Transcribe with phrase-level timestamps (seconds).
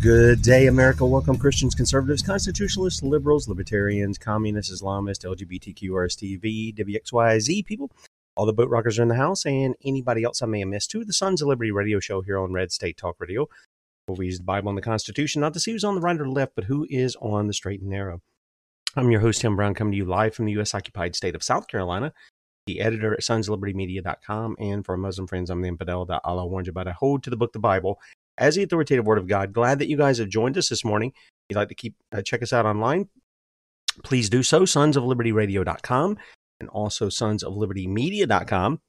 [0.00, 1.04] Good day, America.
[1.04, 7.90] Welcome, Christians, conservatives, constitutionalists, liberals, libertarians, communists, Islamists, LGBTQ, RSTV, WXYZ people.
[8.36, 10.92] All the boat rockers are in the house, and anybody else I may have missed
[10.92, 11.04] too.
[11.04, 13.48] The Sons of Liberty radio show here on Red State Talk Radio,
[14.06, 16.20] where we use the Bible and the Constitution, not to see who's on the right
[16.20, 18.22] or left, but who is on the straight and narrow.
[18.94, 20.74] I'm your host, Tim Brown, coming to you live from the U.S.
[20.74, 22.12] occupied state of South Carolina,
[22.68, 26.68] the editor at sonslibertymedia.com, and for our Muslim friends, I'm the infidel that Allah warned
[26.68, 26.86] you about.
[26.86, 27.98] I hold to the book, the Bible,
[28.38, 29.52] as the authoritative word of God.
[29.52, 31.12] Glad that you guys have joined us this morning.
[31.14, 33.08] If you'd like to keep uh, check us out online,
[34.04, 34.64] please do so.
[34.64, 36.16] Sons of Liberty Radio.com
[36.60, 38.80] and also Sons of Liberty Media.com.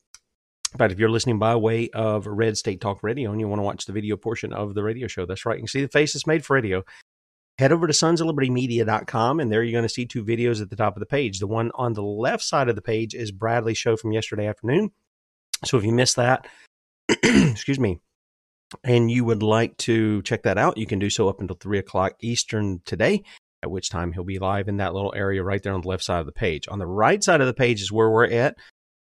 [0.77, 3.63] But if you're listening by way of Red State Talk Radio and you want to
[3.63, 5.55] watch the video portion of the radio show, that's right.
[5.55, 6.83] You can see the face that's made for radio.
[7.57, 10.69] Head over to sons of liberty and there you're going to see two videos at
[10.69, 11.39] the top of the page.
[11.39, 14.91] The one on the left side of the page is Bradley's show from yesterday afternoon.
[15.65, 16.47] So if you missed that,
[17.09, 17.99] excuse me,
[18.83, 21.79] and you would like to check that out, you can do so up until 3
[21.79, 23.23] o'clock Eastern today,
[23.63, 26.03] at which time he'll be live in that little area right there on the left
[26.03, 26.67] side of the page.
[26.69, 28.55] On the right side of the page is where we're at.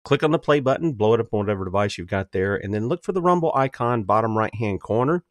[0.05, 2.73] Click on the play button, blow it up on whatever device you've got there, and
[2.73, 5.23] then look for the Rumble icon, bottom right hand corner.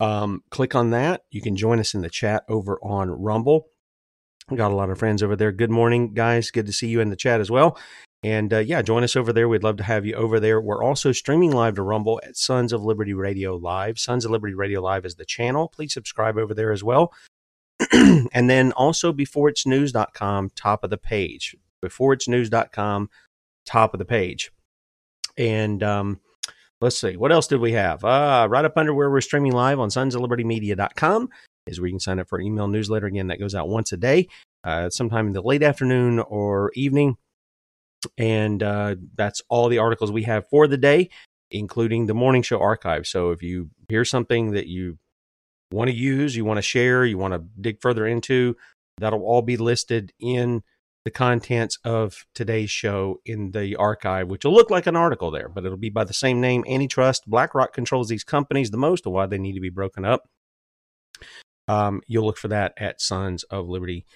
[0.00, 1.22] Um, click on that.
[1.30, 3.66] You can join us in the chat over on Rumble.
[4.50, 5.52] We Got a lot of friends over there.
[5.52, 6.50] Good morning, guys.
[6.50, 7.78] Good to see you in the chat as well.
[8.22, 9.48] And uh, yeah, join us over there.
[9.48, 10.60] We'd love to have you over there.
[10.60, 13.98] We're also streaming live to Rumble at Sons of Liberty Radio Live.
[13.98, 15.68] Sons of Liberty Radio Live is the channel.
[15.68, 17.12] Please subscribe over there as well.
[17.92, 21.54] and then also beforeitsnews.com, top of the page.
[21.84, 23.08] Beforeitsnews.com,
[23.64, 24.50] top of the page.
[25.36, 26.20] And um,
[26.80, 28.04] let's see, what else did we have?
[28.04, 31.28] Uh, right up under where we're streaming live on sons of liberty media.com
[31.68, 33.06] is where you can sign up for email newsletter.
[33.06, 34.26] Again, that goes out once a day,
[34.64, 37.16] uh, sometime in the late afternoon or evening
[38.16, 41.10] and uh, that's all the articles we have for the day,
[41.50, 43.06] including the morning show archive.
[43.06, 44.98] So if you hear something that you
[45.72, 48.56] want to use, you want to share, you want to dig further into,
[48.98, 50.62] that'll all be listed in
[51.04, 55.48] the contents of today's show in the archive, which will look like an article there,
[55.48, 57.28] but it'll be by the same name Antitrust.
[57.28, 60.28] BlackRock controls these companies the most, and why they need to be broken up.
[61.66, 64.06] Um, you'll look for that at Sons of Liberty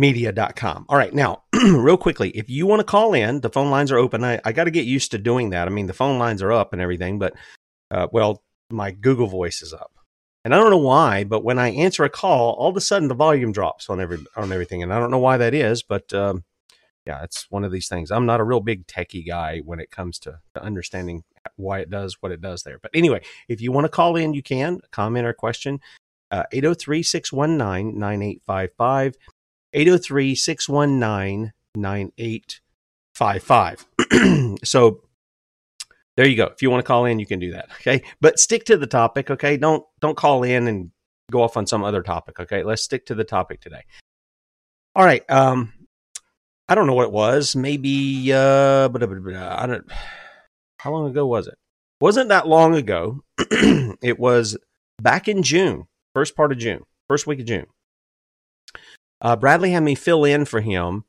[0.00, 0.86] media.com.
[0.88, 3.98] All right, now, real quickly, if you want to call in, the phone lines are
[3.98, 4.24] open.
[4.24, 5.68] I, I got to get used to doing that.
[5.68, 7.34] I mean, the phone lines are up and everything, but,
[7.90, 9.92] uh, well, my Google voice is up.
[10.42, 13.08] And I don't know why, but when I answer a call, all of a sudden
[13.08, 16.14] the volume drops on every on everything, and I don't know why that is, but
[16.14, 16.44] um,
[17.06, 18.10] yeah, it's one of these things.
[18.10, 21.24] I'm not a real big techie guy when it comes to, to understanding
[21.56, 22.78] why it does what it does there.
[22.78, 25.80] But anyway, if you want to call in, you can comment or question.
[26.30, 29.16] Uh, 803 619 9855.
[29.72, 33.86] 803 619 9855.
[34.64, 35.02] So
[36.16, 36.46] there you go.
[36.46, 37.70] If you want to call in, you can do that.
[37.80, 38.02] Okay.
[38.20, 39.30] But stick to the topic.
[39.30, 39.56] Okay.
[39.56, 40.90] Don't, don't call in and
[41.30, 42.40] go off on some other topic.
[42.40, 42.62] Okay.
[42.62, 43.84] Let's stick to the topic today.
[44.94, 45.28] All right.
[45.30, 45.72] Um,
[46.68, 47.56] I don't know what it was.
[47.56, 49.90] Maybe, uh, but I don't,
[50.78, 51.56] how long ago was it?
[52.00, 53.22] Wasn't that long ago.
[53.38, 54.56] it was
[55.00, 57.66] back in June, first part of June, first week of June.
[59.20, 61.04] Uh, Bradley had me fill in for him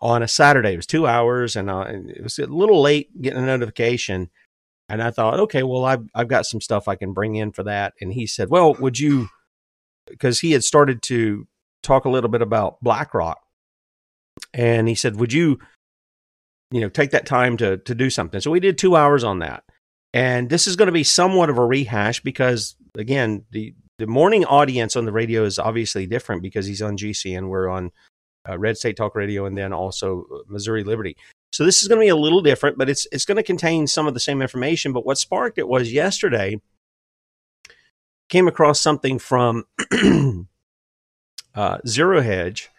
[0.00, 0.72] on a Saturday.
[0.72, 4.30] It was two hours, and uh, it was a little late getting a notification.
[4.88, 7.62] And I thought, okay, well, I've I've got some stuff I can bring in for
[7.64, 7.94] that.
[8.00, 9.28] And he said, well, would you?
[10.08, 11.46] Because he had started to
[11.84, 13.38] talk a little bit about BlackRock,
[14.52, 15.60] and he said, would you,
[16.72, 18.40] you know, take that time to to do something?
[18.40, 19.62] So we did two hours on that.
[20.12, 24.44] And this is going to be somewhat of a rehash because, again, the the morning
[24.46, 27.92] audience on the radio is obviously different because he's on GC and we're on
[28.48, 31.16] uh, Red State Talk Radio and then also uh, Missouri Liberty.
[31.52, 33.86] So this is going to be a little different, but it's it's going to contain
[33.86, 34.92] some of the same information.
[34.92, 36.60] But what sparked it was yesterday
[38.28, 39.66] came across something from
[41.54, 42.70] uh, Zero Hedge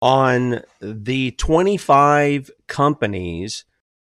[0.00, 3.64] on the 25 companies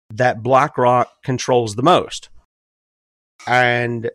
[0.09, 2.29] that BlackRock controls the most.
[3.45, 4.09] And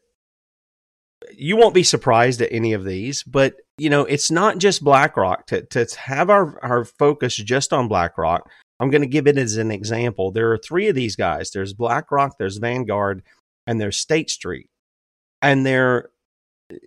[1.39, 5.47] you won't be surprised at any of these, but you know, it's not just BlackRock
[5.49, 8.49] to, to have our, our focus just on BlackRock.
[8.81, 10.31] I'm going to give it as an example.
[10.31, 11.51] There are three of these guys.
[11.51, 13.23] There's BlackRock, there's Vanguard,
[13.67, 14.69] and there's State Street.
[15.43, 16.11] And they're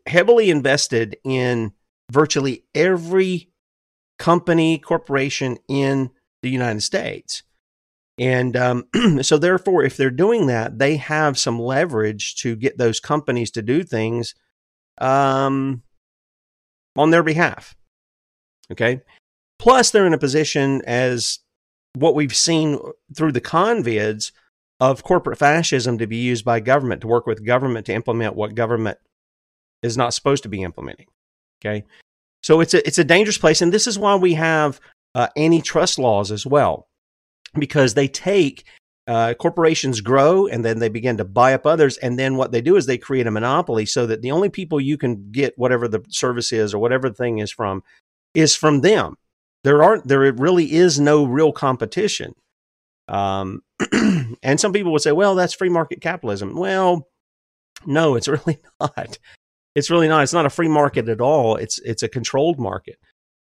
[0.06, 1.74] heavily invested in
[2.12, 3.50] virtually every
[4.18, 6.10] company, corporation in
[6.42, 7.44] the United States.
[8.18, 8.88] And um,
[9.22, 13.62] so, therefore, if they're doing that, they have some leverage to get those companies to
[13.62, 14.34] do things
[14.98, 15.84] um,
[16.96, 17.76] on their behalf.
[18.72, 19.02] Okay.
[19.60, 21.40] Plus, they're in a position as
[21.94, 22.80] what we've seen
[23.16, 24.32] through the convids
[24.80, 28.54] of corporate fascism to be used by government to work with government to implement what
[28.54, 29.00] government
[29.82, 31.08] is not supposed to be implementing.
[31.60, 31.84] Okay.
[32.44, 33.62] So it's a, it's a dangerous place.
[33.62, 34.80] And this is why we have
[35.16, 36.88] uh, antitrust laws as well,
[37.60, 38.64] because they take
[39.08, 41.98] uh, corporations grow and then they begin to buy up others.
[41.98, 44.82] And then what they do is they create a monopoly so that the only people
[44.82, 47.84] you can get whatever the service is or whatever the thing is from
[48.34, 49.16] is from them.
[49.64, 52.34] There aren't, there really is no real competition.
[53.08, 53.62] Um,
[54.44, 56.56] and some people would say, well, that's free market capitalism.
[56.56, 57.08] Well,
[57.86, 59.18] no, it's really not.
[59.76, 60.24] It's really not.
[60.24, 61.56] It's not a free market at all.
[61.56, 62.98] It's it's a controlled market.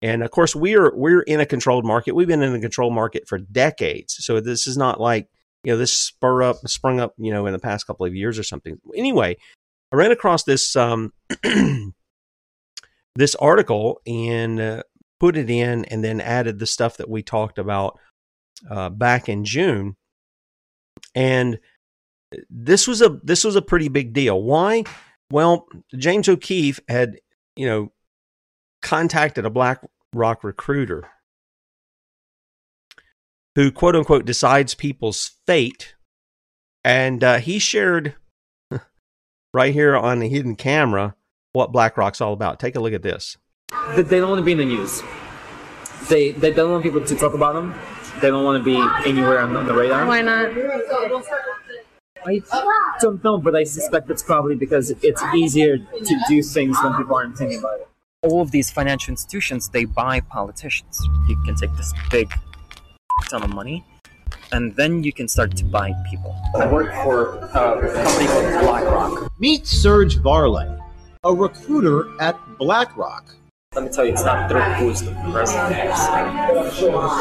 [0.01, 2.15] And of course, we're we're in a controlled market.
[2.15, 4.15] We've been in a controlled market for decades.
[4.25, 5.29] So this is not like
[5.63, 8.39] you know this spur up sprung up you know in the past couple of years
[8.39, 8.79] or something.
[8.95, 9.37] Anyway,
[9.91, 11.13] I ran across this um,
[13.15, 14.83] this article and uh,
[15.19, 17.99] put it in, and then added the stuff that we talked about
[18.69, 19.95] uh, back in June.
[21.13, 21.59] And
[22.49, 24.41] this was a this was a pretty big deal.
[24.41, 24.83] Why?
[25.31, 27.19] Well, James O'Keefe had
[27.55, 27.91] you know
[28.81, 31.09] contacted a BlackRock recruiter
[33.55, 35.95] who quote unquote decides people's fate.
[36.83, 38.15] And uh, he shared
[39.53, 41.15] right here on the hidden camera
[41.53, 42.59] what BlackRock's all about.
[42.59, 43.37] Take a look at this.
[43.95, 45.01] They don't want to be in the news.
[46.09, 47.75] They they don't want people to talk about them.
[48.21, 48.75] They don't want to be
[49.09, 50.05] anywhere on the radar.
[50.05, 50.51] Why not?
[52.25, 52.41] I
[52.99, 57.15] don't know, but I suspect it's probably because it's easier to do things when people
[57.15, 57.90] aren't thinking about it.
[58.23, 61.01] All of these financial institutions, they buy politicians.
[61.27, 62.31] You can take this big
[63.31, 63.83] ton of money,
[64.51, 66.39] and then you can start to buy people.
[66.55, 69.31] I work for uh, a company called BlackRock.
[69.39, 70.79] Meet Serge Varlay,
[71.23, 73.33] a recruiter at BlackRock.
[73.73, 75.75] Let me tell you, it's not through who's the president.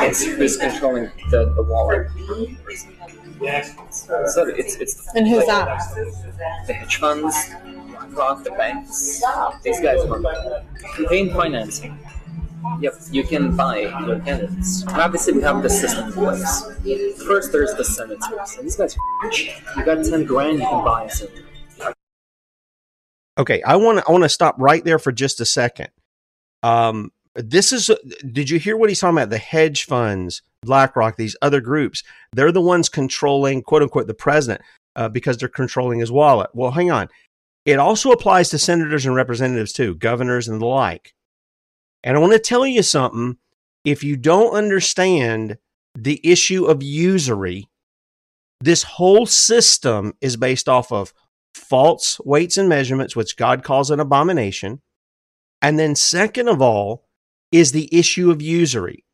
[0.02, 2.08] It's who's controlling the, the wallet.
[3.40, 5.80] So it's, it's And who's that?
[6.66, 7.34] the hedge funds,
[7.90, 9.22] BlackRock, the banks.
[9.62, 10.24] These guys run
[10.94, 11.98] campaign financing.
[12.80, 14.82] Yep, you can buy your candidates.
[14.82, 16.62] And obviously, we have the system in place.
[17.26, 18.56] First, there's the senators.
[18.56, 19.50] And these guys are rich.
[19.76, 21.44] You got 10 grand, you can buy a senator.
[23.38, 25.88] Okay, I want to I want to stop right there for just a second.
[26.62, 27.90] Um, this is
[28.30, 29.30] did you hear what he's talking about?
[29.30, 32.02] The hedge funds, BlackRock, these other groups,
[32.32, 34.62] they're the ones controlling quote unquote the president
[34.96, 36.50] uh, because they're controlling his wallet.
[36.52, 37.08] Well, hang on.
[37.64, 41.14] It also applies to senators and representatives too, governors and the like.
[42.02, 43.36] And I want to tell you something.
[43.84, 45.56] If you don't understand
[45.96, 47.68] the issue of usury,
[48.60, 51.14] this whole system is based off of
[51.54, 54.80] false weights and measurements, which God calls an abomination.
[55.62, 57.04] And then, second of all,
[57.52, 59.04] is the issue of usury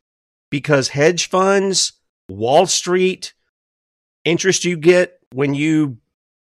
[0.50, 1.92] because hedge funds,
[2.28, 3.34] Wall Street,
[4.24, 5.98] interest you get when you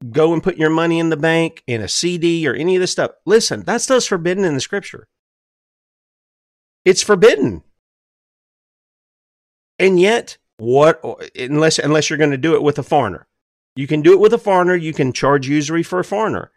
[0.10, 2.92] go and put your money in the bank in a CD or any of this
[2.92, 3.12] stuff.
[3.26, 5.08] Listen, that stuff's forbidden in the scripture.
[6.84, 7.64] It's forbidden.
[9.78, 11.02] And yet, what
[11.36, 13.28] unless unless you're going to do it with a foreigner.
[13.76, 16.52] You can do it with a foreigner, you can charge usury for a foreigner.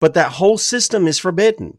[0.00, 1.78] But that whole system is forbidden.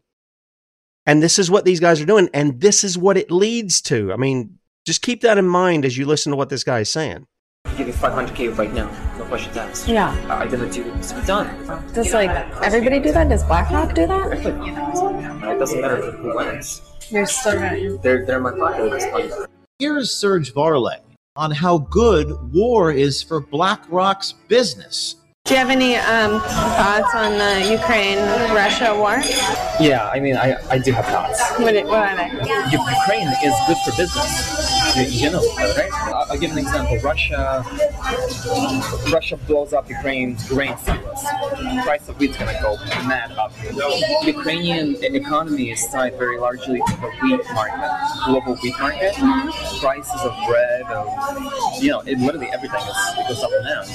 [1.06, 4.12] And this is what these guys are doing and this is what it leads to.
[4.12, 6.90] I mean, just keep that in mind as you listen to what this guy is
[6.90, 7.26] saying.
[7.64, 8.90] I'll give you 500k right now.
[9.16, 9.88] No questions asked.
[9.88, 10.10] Yeah.
[10.28, 11.12] I'm gonna do this.
[11.12, 11.66] We're done.
[11.94, 12.30] Does like
[12.62, 13.28] everybody do that?
[13.28, 14.32] Does BlackRock do that?
[14.32, 16.82] It doesn't matter who wins.
[17.10, 17.98] You're still gonna.
[17.98, 19.32] They're, they're my pocket at this point.
[19.78, 20.98] Here's Serge Varlay
[21.36, 25.16] on how good war is for BlackRock's business.
[25.44, 29.18] Do you have any um, thoughts on the Ukraine-Russia war?
[29.80, 31.42] Yeah, I mean, I, I do have thoughts.
[31.58, 32.30] What, what are they?
[32.70, 34.81] Ukraine is good for business.
[34.94, 35.90] You, know, right?
[35.92, 36.98] I'll, give an example.
[36.98, 37.64] Russia,
[39.10, 41.24] Russia blows up Ukraine's grain silos.
[41.84, 42.76] Price of wheat's gonna go
[43.08, 43.52] mad up.
[44.22, 47.90] Ukrainian e- economy is tied very largely to the wheat market,
[48.26, 49.14] global wheat market.
[49.80, 53.86] Prices of bread, of you know, it, literally everything is it goes up and down.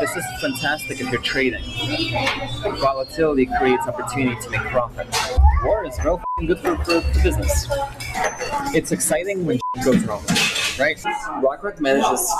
[0.00, 1.64] This is fantastic if you're trading.
[2.78, 5.08] Volatility creates opportunity to make profit.
[5.64, 7.66] War is real f***ing good for, for, for business.
[8.74, 10.22] It's exciting when goes wrong,
[10.78, 11.02] right?
[11.40, 12.30] BlackRock manages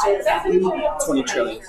[1.06, 1.62] 20 trillion.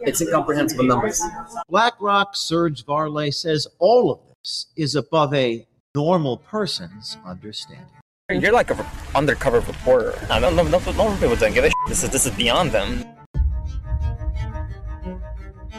[0.00, 1.22] It's incomprehensible numbers.
[1.68, 7.86] BlackRock Serge Varlay says all of this is above a normal person's understanding.
[8.30, 10.14] You're like an undercover reporter.
[10.30, 10.62] I don't know.
[10.62, 11.72] No, no people don't give a shit.
[11.88, 13.04] This is this is beyond them.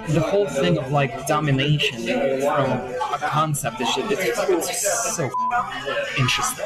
[0.09, 2.01] The whole thing of like domination
[2.39, 5.29] from a concept is it's, it's so
[6.17, 6.65] interesting.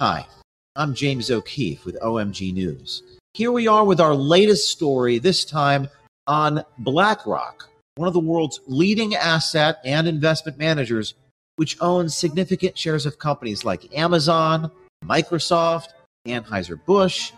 [0.00, 0.26] Hi,
[0.74, 3.04] I'm James O'Keefe with OMG News.
[3.34, 5.88] Here we are with our latest story, this time
[6.26, 11.14] on BlackRock, one of the world's leading asset and investment managers,
[11.54, 14.68] which owns significant shares of companies like Amazon,
[15.04, 15.90] Microsoft,
[16.26, 17.32] Anheuser-Busch,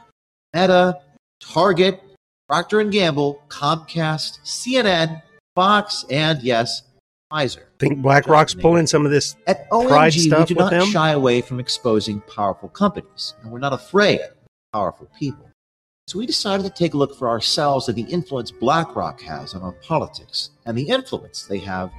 [0.55, 1.01] Meta,
[1.41, 2.01] Target,
[2.49, 5.21] Procter & Gamble, Comcast, CNN,
[5.57, 6.83] Fox, and yes,
[7.33, 7.65] Pfizer.
[7.81, 10.87] Think BlackRock's pulling some of this At pride OMG, we do not them?
[10.87, 14.31] shy away from exposing powerful companies, and we're not afraid of
[14.73, 15.51] powerful people.
[16.07, 19.63] So we decided to take a look for ourselves at the influence BlackRock has on
[19.63, 21.91] our politics and the influence they have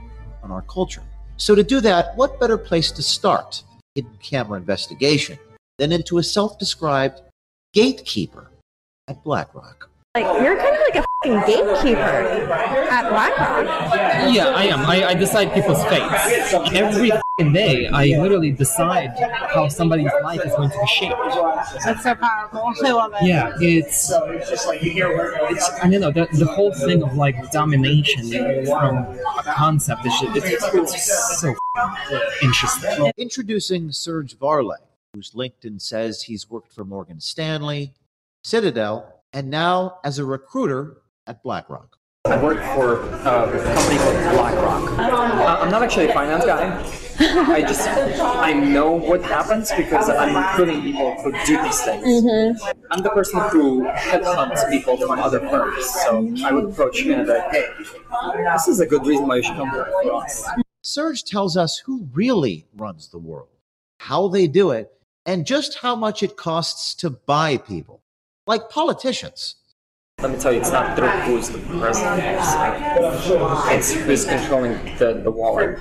[0.44, 1.04] on our culture.
[1.38, 3.64] So to do that, what better place to start?
[3.96, 5.40] Hidden camera investigation
[5.78, 7.20] than into a self-described
[7.76, 8.50] gatekeeper
[9.10, 9.90] at BlackRock.
[10.16, 13.66] Like you're kind of like a fucking gatekeeper at BlackRock.
[14.34, 14.80] Yeah, I am.
[14.86, 16.54] I, I decide people's fates.
[16.74, 19.12] Every f***ing day, I literally decide
[19.54, 21.18] how somebody's life is going to be shaped.
[21.84, 22.74] That's so powerful.
[22.86, 23.28] I love it.
[23.28, 24.10] Yeah, it's.
[24.10, 28.32] it's I don't know, the, the whole thing of like domination
[28.66, 28.96] from
[29.38, 33.12] a concept is just, it's, it's so f***ing interesting.
[33.18, 34.78] Introducing Serge Varlay,
[35.16, 37.94] whose LinkedIn says he's worked for Morgan Stanley,
[38.44, 41.98] Citadel, and now as a recruiter at BlackRock.
[42.26, 45.00] I work for uh, a company called BlackRock.
[45.00, 47.02] Uh, I'm not actually a finance guy.
[47.18, 52.62] I just I know what happens because I'm recruiting people who do these things.
[52.92, 55.86] I'm the person who headhunts people from other firms.
[55.86, 57.68] So I would approach you and be like, hey,
[58.54, 60.46] this is a good reason why you should come work for us.
[60.82, 63.48] Serge tells us who really runs the world,
[64.00, 64.92] how they do it,
[65.26, 68.02] and just how much it costs to buy people,
[68.48, 69.56] like politicians.
[70.22, 72.22] Let me tell you, it's not through who's the president.
[73.70, 75.78] It's who's controlling the, the wallet.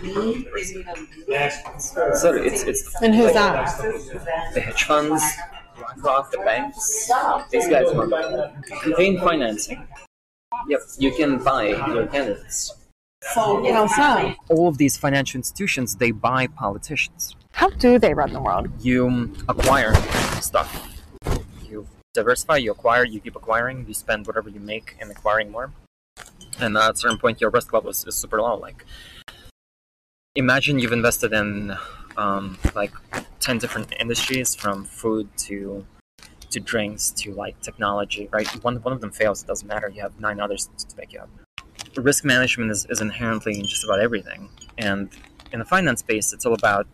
[2.19, 4.51] So it's it's And who's like, that?
[4.55, 5.23] the hedge funds,
[5.77, 7.09] BlackRock, the banks.
[7.51, 8.13] These guys want
[8.83, 9.87] campaign financing.
[10.69, 12.75] Yep, you can buy your candidates.
[13.33, 14.35] How so?
[14.49, 17.35] All of these financial institutions they buy politicians.
[17.53, 18.69] How do they run the world?
[18.81, 19.95] You acquire
[20.41, 20.69] stuff.
[21.69, 22.59] You diversify.
[22.59, 23.05] You acquire.
[23.05, 23.87] You keep acquiring.
[23.89, 25.73] You spend whatever you make in acquiring more.
[26.61, 28.57] And at a certain point, your risk level is, is super low.
[28.57, 28.85] Like,
[30.35, 31.77] imagine you've invested in
[32.17, 32.93] um, like
[33.41, 35.87] ten different industries, from food to
[36.51, 38.29] to drinks to like technology.
[38.33, 38.49] Right?
[38.63, 39.43] One one of them fails.
[39.43, 39.89] It doesn't matter.
[39.89, 41.31] You have nine others to you up.
[41.97, 44.49] Risk management is, is inherently in just about everything,
[44.79, 45.09] and
[45.53, 46.87] in the finance space, it's all about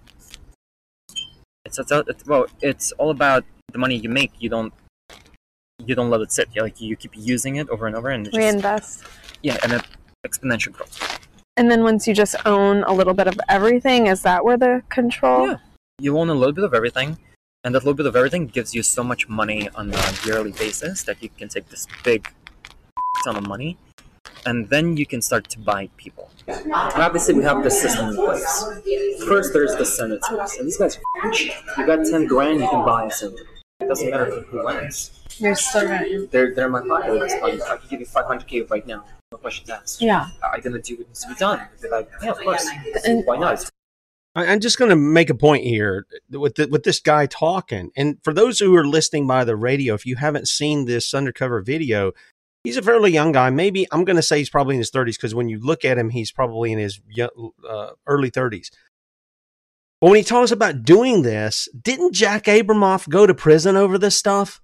[1.64, 4.33] it's, it's, it's well, it's all about the money you make.
[4.38, 4.73] You don't
[5.87, 6.49] you don't let it sit.
[6.54, 9.04] You like you keep using it over and over, and just, Reinvest.
[9.42, 9.83] yeah, and it
[10.26, 11.19] exponential growth.
[11.57, 14.83] And then once you just own a little bit of everything, is that where the
[14.88, 15.49] control?
[15.49, 15.57] Yeah.
[15.99, 17.19] You own a little bit of everything,
[17.64, 21.02] and that little bit of everything gives you so much money on a yearly basis
[21.04, 22.33] that you can take this big
[23.25, 23.76] ton of money,
[24.47, 26.31] and then you can start to buy people.
[26.47, 28.65] And obviously, we have the system in place.
[29.27, 31.53] First, there's the senators, and these guys are cheap.
[31.79, 33.47] You got ten grand, you can buy a senator.
[33.81, 35.11] It doesn't matter who wins.
[35.39, 36.31] You're still right.
[36.31, 37.43] They're they're my pocket at.
[37.43, 39.05] I can give you 500k right now.
[39.33, 40.03] No questions asked.
[40.03, 40.27] Yeah.
[40.43, 41.67] Uh, I'm gonna do what needs to be done.
[41.81, 42.69] They're like, yeah, of course.
[43.07, 43.65] And- Why not?
[44.35, 47.91] I- I'm just going to make a point here with the, with this guy talking.
[47.97, 51.61] And for those who are listening by the radio, if you haven't seen this undercover
[51.63, 52.13] video,
[52.64, 53.50] he's a fairly young guy.
[53.50, 55.99] Maybe I'm going to say he's probably in his 30s because when you look at
[55.99, 57.00] him, he's probably in his
[57.69, 58.71] uh, early 30s.
[60.00, 64.17] But when he talks about doing this, didn't Jack Abramoff go to prison over this
[64.17, 64.61] stuff?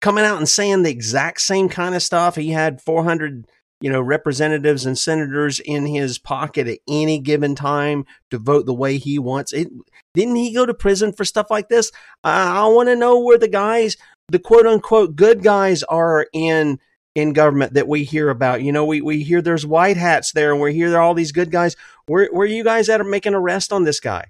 [0.00, 2.36] Coming out and saying the exact same kind of stuff.
[2.36, 3.46] He had 400
[3.80, 8.74] you know, representatives and senators in his pocket at any given time to vote the
[8.74, 9.52] way he wants.
[9.52, 9.68] It,
[10.14, 11.92] didn't he go to prison for stuff like this?
[12.24, 13.96] I, I want to know where the guys,
[14.28, 16.78] the quote unquote good guys are in
[17.16, 18.62] in government that we hear about.
[18.62, 21.14] You know, we, we hear there's white hats there and we hear there are all
[21.14, 21.74] these good guys.
[22.04, 24.26] Where, where are you guys at making arrest on this guy?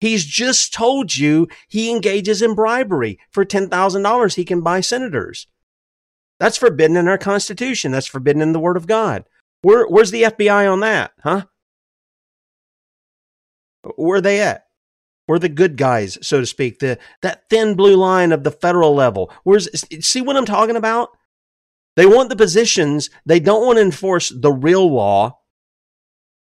[0.00, 3.18] He's just told you he engages in bribery.
[3.32, 5.48] For $10,000, he can buy senators.
[6.38, 7.90] That's forbidden in our Constitution.
[7.90, 9.24] That's forbidden in the Word of God.
[9.62, 11.46] Where, where's the FBI on that, huh?
[13.96, 14.66] Where are they at?
[15.26, 16.78] Where are the good guys, so to speak?
[16.78, 19.32] The that thin blue line of the federal level.
[19.42, 19.68] Where's
[20.04, 21.10] see what I'm talking about?
[21.96, 23.10] They want the positions.
[23.24, 25.38] They don't want to enforce the real law.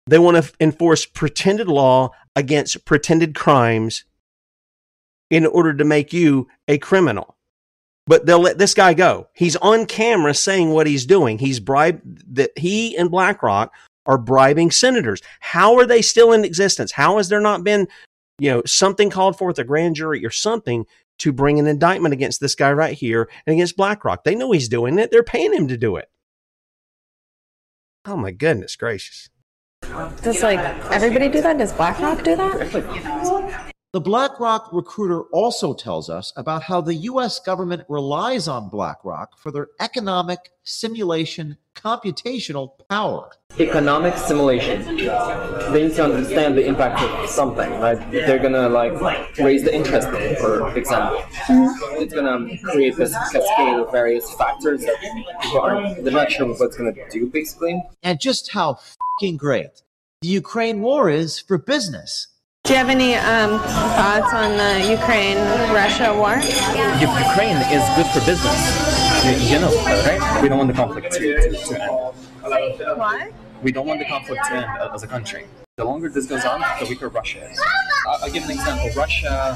[0.07, 4.05] They want to enforce pretended law against pretended crimes
[5.31, 7.37] in order to make you a criminal.
[8.07, 9.29] But they'll let this guy go.
[9.35, 11.39] He's on camera saying what he's doing.
[11.39, 13.75] He's bribed that he and BlackRock
[14.07, 15.21] are bribing senators.
[15.41, 16.93] How are they still in existence?
[16.93, 17.89] How has there not been,
[18.39, 20.87] you know, something called forth a grand jury or something
[21.19, 24.25] to bring an indictment against this guy right here and against BlackRock?
[24.25, 25.11] They know he's doing it.
[25.11, 26.11] They're paying him to do it.
[28.05, 29.31] Oh my goodness gracious.
[30.23, 30.59] Does like
[30.91, 31.59] everybody do that?
[31.59, 33.26] Does BlackRock do that?
[33.97, 39.51] The BlackRock recruiter also tells us about how the US government relies on BlackRock for
[39.51, 43.31] their economic simulation computational power.
[43.59, 44.85] Economic simulation.
[44.85, 47.99] They need to understand the impact of something, right?
[48.11, 49.01] They're gonna like
[49.39, 51.23] raise the interest rate, for example.
[51.47, 52.03] Mm-hmm.
[52.03, 56.61] It's gonna create this cascade of various factors that people aren't, they're not sure what
[56.61, 57.83] it's gonna do, basically.
[58.03, 58.79] And just how
[59.19, 59.81] fucking great
[60.21, 62.29] the Ukraine war is for business.
[62.67, 63.61] Do you have any um,
[63.95, 66.35] thoughts on the Ukraine-Russia war?
[66.35, 68.61] U- Ukraine is good for business.
[69.25, 69.73] You, you know,
[70.05, 70.43] right?
[70.43, 72.99] We don't want the conflict to, to, to end.
[72.99, 73.31] Why?
[73.63, 75.47] We don't want the conflict to end as a country.
[75.77, 77.63] The longer this goes on, the weaker Russia is.
[78.09, 78.89] I'll, I'll give an example.
[78.97, 79.55] Russia,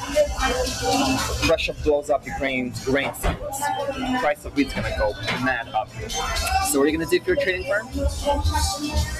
[1.48, 3.58] Russia blows up Ukraine's grain silos.
[3.58, 5.88] The price of wheat's gonna go mad up.
[6.68, 7.88] So what are you gonna do if you're a trading firm?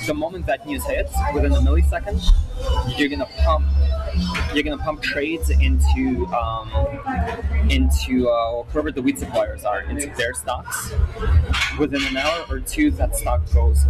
[0.06, 2.22] The moment that news hits, within a millisecond,
[2.98, 3.64] you're gonna pump,
[4.52, 6.70] you're gonna pump trades into um,
[7.70, 10.92] into uh, whoever the wheat suppliers are into their stocks.
[11.78, 13.86] Within an hour or two, that stock goes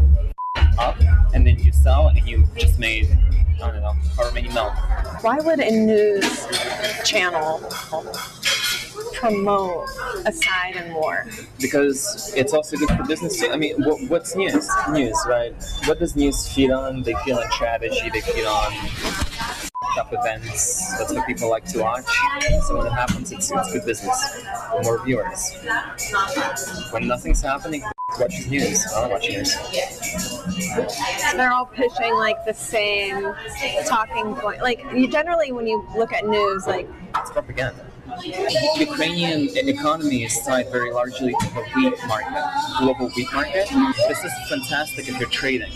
[0.80, 0.98] up,
[1.34, 3.08] and then you sell, and you just made
[3.62, 4.70] I don't know however many mil.
[5.20, 6.46] Why would a news
[7.04, 7.60] channel
[9.12, 9.86] promote
[10.24, 11.26] a side in war?
[11.60, 13.50] because it's also good for business too.
[13.50, 14.68] I mean, what, what's news?
[14.90, 15.52] News, right?
[15.84, 17.02] What does news feed on?
[17.02, 18.08] They feed on strategy.
[18.10, 18.72] They feed on
[19.94, 20.96] top events.
[20.98, 22.06] That's what people like to watch.
[22.66, 24.42] So when it happens, it's, it's good business.
[24.82, 25.52] More viewers.
[26.92, 27.82] When nothing's happening,
[28.18, 28.87] watch the news.
[28.94, 29.57] I don't watch news.
[31.35, 33.33] They're all pushing like the same
[33.87, 34.62] talking point.
[34.62, 37.89] Like you generally, when you look at news, like It's propaganda.
[38.77, 42.44] Ukrainian economy is tied very largely to the wheat market,
[42.79, 43.68] global wheat market.
[44.09, 45.73] This is fantastic if you're trading.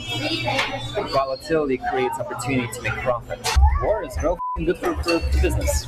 [1.13, 3.39] Volatility creates opportunity to make profit.
[3.83, 5.87] War is real f***ing good for, for business.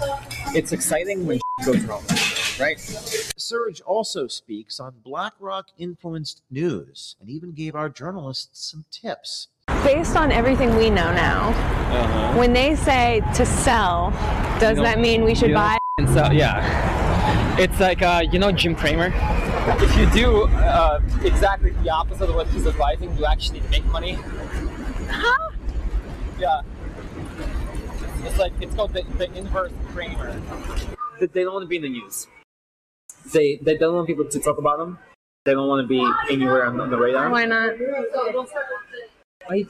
[0.54, 2.04] It's exciting when goes wrong,
[2.60, 2.78] right?
[3.36, 9.48] Serge also speaks on BlackRock influenced news and even gave our journalists some tips.
[9.84, 12.38] based on everything we know now, uh-huh.
[12.38, 14.10] when they say to sell,
[14.60, 15.78] does You know- that mean we should you know, buy?
[15.98, 19.14] And so, yeah, it's like uh, you know Jim Cramer.
[19.80, 24.18] If you do uh, exactly the opposite of what he's advising, you actually make money.
[25.08, 25.50] Huh?
[26.38, 26.60] Yeah,
[28.24, 30.38] it's like it's called the, the inverse Cramer.
[31.18, 32.26] They they don't want to be in the news.
[33.32, 34.98] They they don't want people to talk about them.
[35.46, 37.30] They don't want to be anywhere on, on the radar.
[37.30, 37.72] Why not?
[39.48, 39.64] I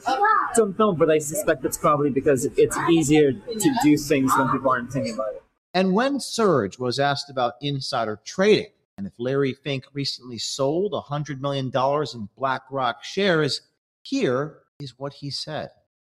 [0.57, 4.69] don't know, but I suspect it's probably because it's easier to do things when people
[4.69, 5.43] aren't thinking about it.
[5.73, 11.39] And when Serge was asked about insider trading and if Larry Fink recently sold $100
[11.39, 13.61] million in BlackRock shares,
[14.01, 15.69] here is what he said.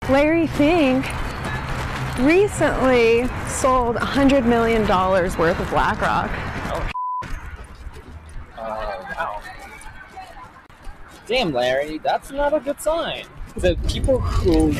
[0.09, 1.05] Larry Fink
[2.19, 6.29] recently sold $100 million worth of BlackRock.
[6.73, 6.89] Oh,
[8.57, 9.41] uh, wow.
[11.25, 13.25] Damn, Larry, that's not a good sign.
[13.55, 14.73] The people who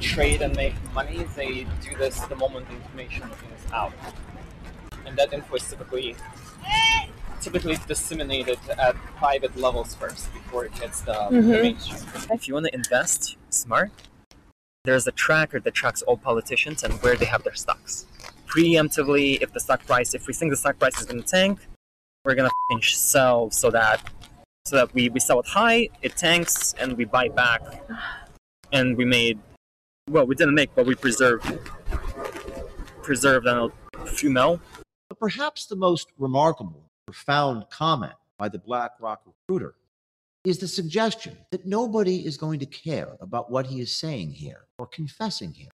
[0.00, 3.92] trade and make money, they do this the moment the information is out.
[5.06, 6.16] And that info is typically
[7.40, 11.62] typically disseminated at private levels first before it hits the, the Mhm.
[11.62, 12.00] mainstream.
[12.30, 13.90] If you want to invest smart,
[14.84, 18.06] there's a tracker that tracks all politicians and where they have their stocks.
[18.46, 21.58] Preemptively, if the stock price, if we think the stock price is going to tank,
[22.24, 24.00] we're gonna f***ing sell so that
[24.66, 27.60] so that we, we sell it high, it tanks, and we buy back.
[28.72, 29.38] And we made,
[30.08, 31.44] well, we didn't make, but we preserved,
[33.04, 34.60] preserved, I don't a few mil.
[35.08, 39.74] But perhaps the most remarkable, profound comment by the BlackRock recruiter
[40.44, 44.66] is the suggestion that nobody is going to care about what he is saying here
[44.78, 45.70] or confessing here.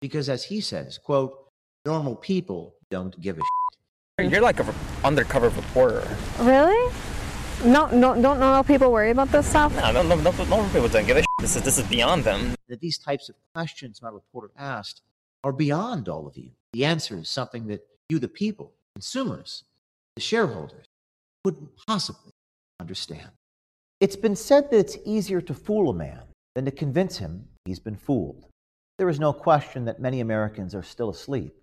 [0.00, 1.48] Because as he says, quote,
[1.84, 3.40] normal people don't give a
[4.20, 4.30] shit.
[4.30, 6.06] You're like an undercover reporter.
[6.40, 6.92] Really?
[7.64, 9.74] No, no, don't normal people worry about this stuff?
[9.76, 11.26] No, no, no, no, normal people don't give a shit.
[11.40, 12.54] This is, this is beyond them.
[12.68, 15.02] That these types of questions my reporter asked
[15.44, 16.50] are beyond all of you.
[16.72, 19.64] The answer is something that you, the people, consumers,
[20.16, 20.86] the shareholders,
[21.44, 22.32] couldn't possibly
[22.80, 23.30] understand.
[24.00, 26.22] It's been said that it's easier to fool a man
[26.54, 28.46] than to convince him he's been fooled.
[28.98, 31.54] There is no question that many Americans are still asleep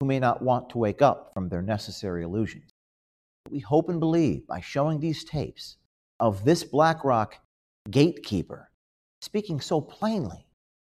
[0.00, 2.70] who may not want to wake up from their necessary illusions.
[3.44, 5.76] But we hope and believe by showing these tapes
[6.20, 7.38] of this BlackRock
[7.90, 8.70] gatekeeper
[9.22, 10.46] speaking so plainly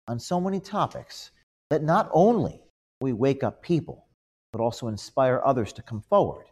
[0.09, 1.31] on so many topics
[1.71, 2.61] that not only
[3.01, 4.07] we wake up people,
[4.53, 6.47] but also inspire others to come forward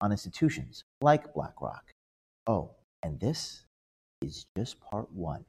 [0.00, 1.90] on institutions like BlackRock.
[2.46, 2.70] Oh,
[3.02, 3.64] and this
[4.22, 5.44] is just part one.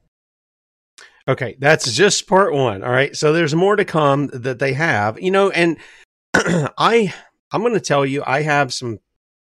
[1.26, 2.82] Okay, that's just part one.
[2.82, 5.78] All right, so there's more to come that they have, you know, and
[6.34, 7.12] I
[7.50, 8.98] I'm going to tell you I have some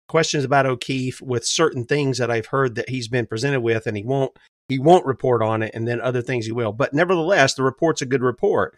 [0.07, 3.95] questions about O'Keefe with certain things that I've heard that he's been presented with, and
[3.95, 4.37] he won't
[4.67, 6.71] he won't report on it, and then other things he will.
[6.71, 8.75] But nevertheless, the report's a good report.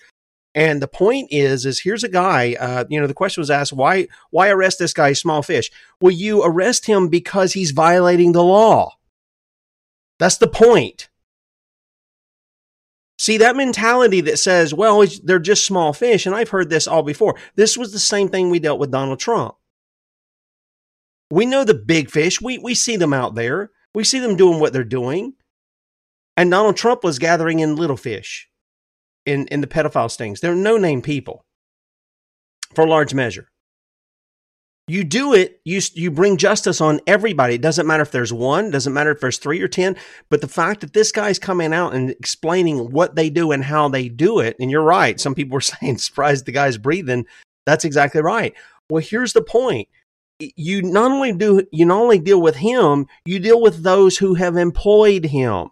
[0.53, 2.55] And the point is, is here's a guy.
[2.59, 5.71] Uh, you know, the question was asked, why why arrest this guy, small fish?
[6.01, 8.97] Well, you arrest him because he's violating the law.
[10.19, 11.09] That's the point.
[13.17, 17.03] See, that mentality that says, well, they're just small fish, and I've heard this all
[17.03, 17.35] before.
[17.55, 19.55] This was the same thing we dealt with Donald Trump.
[21.29, 24.59] We know the big fish, we, we see them out there, we see them doing
[24.59, 25.33] what they're doing.
[26.35, 28.49] And Donald Trump was gathering in little fish
[29.25, 30.39] in, in the pedophile stings.
[30.39, 31.45] They're no name people
[32.75, 33.47] for a large measure.
[34.87, 37.55] You do it you you bring justice on everybody.
[37.55, 39.95] It doesn't matter if there's one doesn't matter if there's three or ten
[40.29, 43.87] but the fact that this guy's coming out and explaining what they do and how
[43.87, 47.25] they do it and you're right some people were saying surprised the guy's breathing.
[47.65, 48.53] That's exactly right.
[48.89, 49.87] Well here's the point.
[50.39, 54.33] You not only do you not only deal with him you deal with those who
[54.33, 55.69] have employed him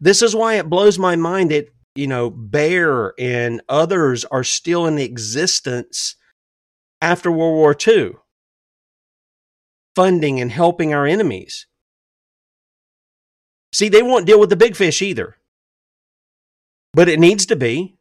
[0.00, 4.86] this is why it blows my mind that you know Bayer and others are still
[4.86, 6.16] in existence
[7.00, 8.12] after World War II,
[9.94, 11.66] funding and helping our enemies.
[13.72, 15.36] See, they won't deal with the big fish either.
[16.94, 17.96] But it needs to be.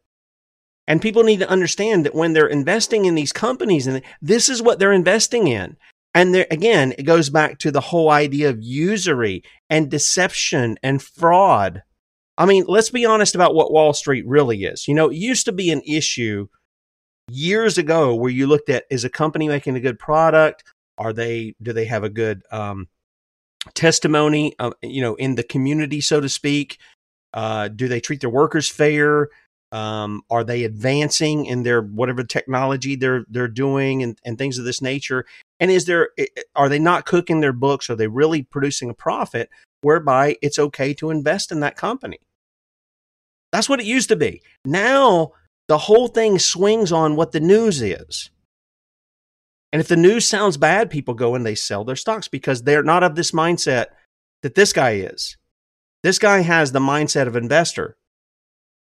[0.88, 4.62] And people need to understand that when they're investing in these companies, and this is
[4.62, 5.76] what they're investing in.
[6.18, 11.00] And there, again, it goes back to the whole idea of usury and deception and
[11.00, 11.84] fraud.
[12.40, 14.88] I mean, let's be honest about what Wall Street really is.
[14.88, 16.48] You know, it used to be an issue
[17.30, 20.64] years ago where you looked at is a company making a good product?
[20.98, 22.88] Are they do they have a good um,
[23.76, 24.56] testimony?
[24.58, 26.80] Uh, you know, in the community, so to speak.
[27.32, 29.30] Uh, do they treat their workers fair?
[29.72, 34.66] Um, are they advancing in their whatever technology they're they're doing and, and things of
[34.66, 35.26] this nature?
[35.60, 36.10] And is there
[36.56, 37.90] are they not cooking their books?
[37.90, 39.50] Are they really producing a profit
[39.82, 42.20] whereby it's okay to invest in that company?
[43.52, 44.42] That's what it used to be.
[44.64, 45.32] Now
[45.68, 48.32] the whole thing swings on what the news is.
[49.74, 52.84] And if the news sounds bad, people go and they sell their stocks because they're
[52.84, 53.88] not of this mindset
[54.44, 55.36] that this guy is.
[56.04, 57.98] This guy has the mindset of investor.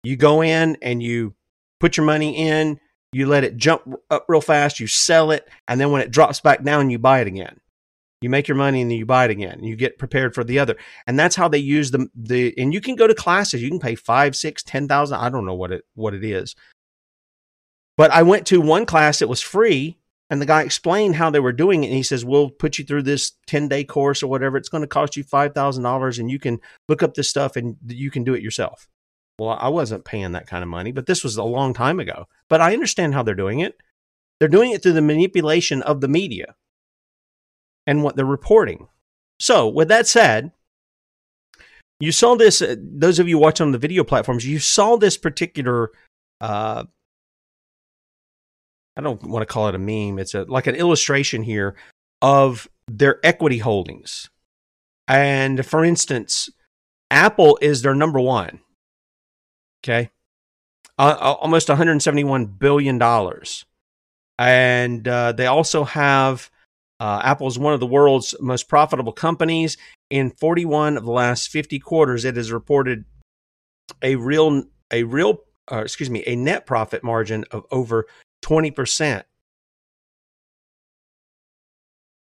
[0.02, 1.34] You go in and you
[1.80, 2.78] put your money in,
[3.12, 6.40] you let it jump up real fast, you sell it, and then when it drops
[6.40, 7.60] back down, you buy it again.
[8.20, 9.62] You make your money and then you buy it again.
[9.62, 12.52] You get prepared for the other, and that's how they use the the.
[12.58, 13.62] And you can go to classes.
[13.62, 15.20] You can pay five, six, ten thousand.
[15.20, 16.56] I don't know what it what it is,
[17.96, 19.98] but I went to one class that was free,
[20.30, 21.88] and the guy explained how they were doing it.
[21.88, 24.56] And he says, "We'll put you through this ten day course or whatever.
[24.56, 26.58] It's going to cost you five thousand dollars, and you can
[26.88, 28.88] look up this stuff and you can do it yourself."
[29.38, 32.26] Well, I wasn't paying that kind of money, but this was a long time ago.
[32.48, 33.76] But I understand how they're doing it.
[34.40, 36.54] They're doing it through the manipulation of the media
[37.86, 38.88] and what they're reporting.
[39.40, 40.52] So, with that said,
[42.00, 45.16] you saw this, uh, those of you watching on the video platforms, you saw this
[45.16, 45.90] particular,
[46.40, 46.84] uh,
[48.96, 51.76] I don't want to call it a meme, it's a, like an illustration here
[52.22, 54.28] of their equity holdings.
[55.06, 56.50] And for instance,
[57.10, 58.60] Apple is their number one.
[59.84, 60.10] Okay.
[60.98, 63.00] Uh, uh almost $171 billion.
[64.38, 66.50] And uh, they also have
[67.00, 69.76] Uh, Apple is one of the world's most profitable companies.
[70.10, 73.04] In 41 of the last 50 quarters, it has reported
[74.02, 75.38] a real, a real,
[75.70, 78.06] uh, excuse me, a net profit margin of over
[78.42, 79.22] 20%.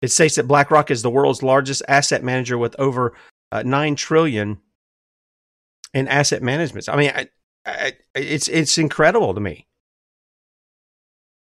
[0.02, 3.14] It states that BlackRock is the world's largest asset manager with over
[3.52, 4.60] uh, nine trillion
[5.94, 6.90] in asset management.
[6.90, 7.28] I mean, I,
[7.66, 9.68] I, it's it's incredible to me.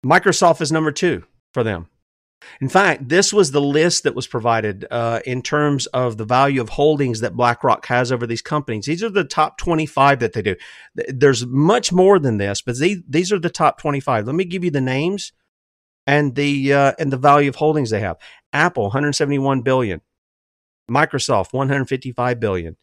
[0.05, 1.87] Microsoft is number two for them.
[2.59, 6.59] In fact, this was the list that was provided uh, in terms of the value
[6.59, 8.85] of holdings that BlackRock has over these companies.
[8.85, 10.55] These are the top 25 that they do.
[10.95, 14.25] There's much more than this, but these, these are the top 25.
[14.25, 15.33] Let me give you the names
[16.07, 18.17] and the uh, and the value of holdings they have.
[18.53, 20.01] Apple 171 billion,
[20.89, 22.75] Microsoft 155 billion,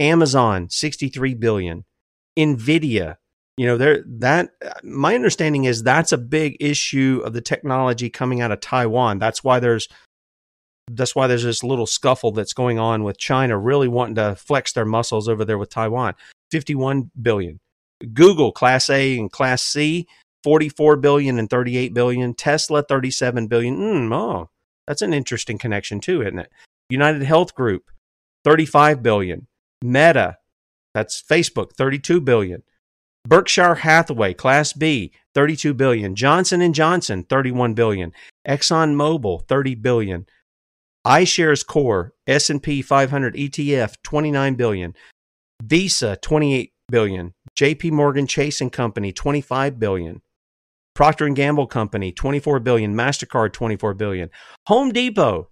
[0.00, 1.84] Amazon 63 billion,
[2.36, 3.16] Nvidia
[3.60, 8.40] you know there that my understanding is that's a big issue of the technology coming
[8.40, 9.18] out of Taiwan.
[9.18, 9.86] That's why there's
[10.90, 14.72] that's why there's this little scuffle that's going on with China really wanting to flex
[14.72, 16.14] their muscles over there with Taiwan.
[16.50, 17.60] 51 billion.
[18.14, 20.08] Google class A and class C
[20.42, 22.32] 44 billion and 38 billion.
[22.32, 23.76] Tesla 37 billion.
[23.76, 24.48] Mm, oh,
[24.86, 26.50] that's an interesting connection too, isn't it?
[26.88, 27.90] United Health Group
[28.44, 29.48] 35 billion.
[29.82, 30.38] Meta
[30.94, 32.62] that's Facebook 32 billion.
[33.26, 38.12] Berkshire Hathaway Class B 32 billion, Johnson and Johnson 31 billion,
[38.48, 40.26] Exxon Mobil 30 billion,
[41.06, 44.94] iShares Core S&P 500 ETF 29 billion,
[45.62, 50.22] Visa 28 billion, JP Morgan Chase and Company 25 billion,
[50.94, 54.30] Procter and Gamble Company 24 billion, Mastercard 24 billion,
[54.66, 55.50] Home Depot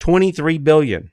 [0.00, 1.12] 23 billion.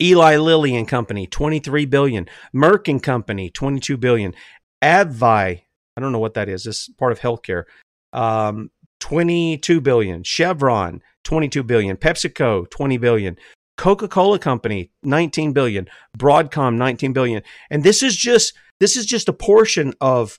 [0.00, 2.28] Eli Lilly and Company, 23 billion.
[2.54, 4.34] Merck and Company, 22 billion.
[4.82, 5.62] Advi,
[5.96, 6.64] I don't know what that is.
[6.64, 7.64] This is part of healthcare.
[8.12, 10.22] Um, 22 billion.
[10.22, 11.96] Chevron, 22 billion.
[11.96, 13.36] PepsiCo, 20 billion.
[13.76, 15.88] Coca-Cola Company, 19 billion.
[16.16, 17.42] Broadcom, 19 billion.
[17.70, 20.38] And this is just this is just a portion of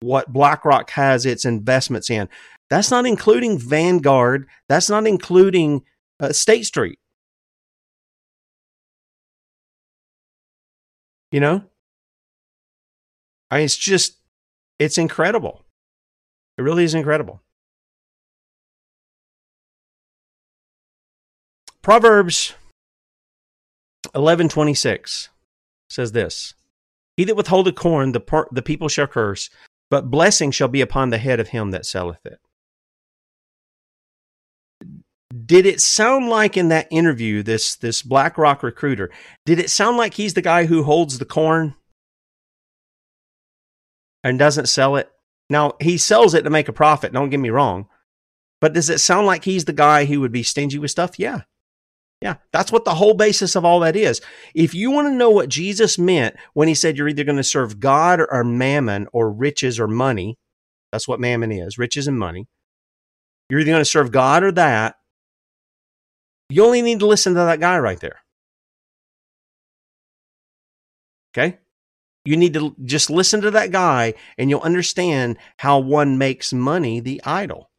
[0.00, 2.28] what BlackRock has its investments in.
[2.70, 4.48] That's not including Vanguard.
[4.68, 5.82] That's not including
[6.20, 6.98] uh, State Street.
[11.32, 11.64] You know,
[13.50, 14.18] I mean, it's just,
[14.78, 15.64] it's incredible.
[16.58, 17.40] It really is incredible.
[21.80, 22.54] Proverbs
[24.14, 25.28] 11:26
[25.88, 26.54] says this:
[27.16, 29.48] He that withholdeth corn, the, par- the people shall curse,
[29.90, 32.40] but blessing shall be upon the head of him that selleth it.
[35.52, 39.10] Did it sound like in that interview, this this BlackRock recruiter,
[39.44, 41.74] did it sound like he's the guy who holds the corn
[44.24, 45.10] and doesn't sell it.
[45.50, 47.86] Now, he sells it to make a profit, don't get me wrong.
[48.62, 51.18] But does it sound like he's the guy who would be stingy with stuff?
[51.18, 51.42] Yeah.
[52.22, 54.22] Yeah, that's what the whole basis of all that is.
[54.54, 57.44] If you want to know what Jesus meant when he said you're either going to
[57.44, 60.38] serve God or mammon or riches or money,
[60.92, 62.48] that's what mammon is riches and money.
[63.50, 64.94] You're either going to serve God or that.
[66.52, 68.20] You only need to listen to that guy right there.
[71.32, 71.58] Okay?
[72.26, 77.00] You need to just listen to that guy and you'll understand how one makes money
[77.00, 77.70] the idol.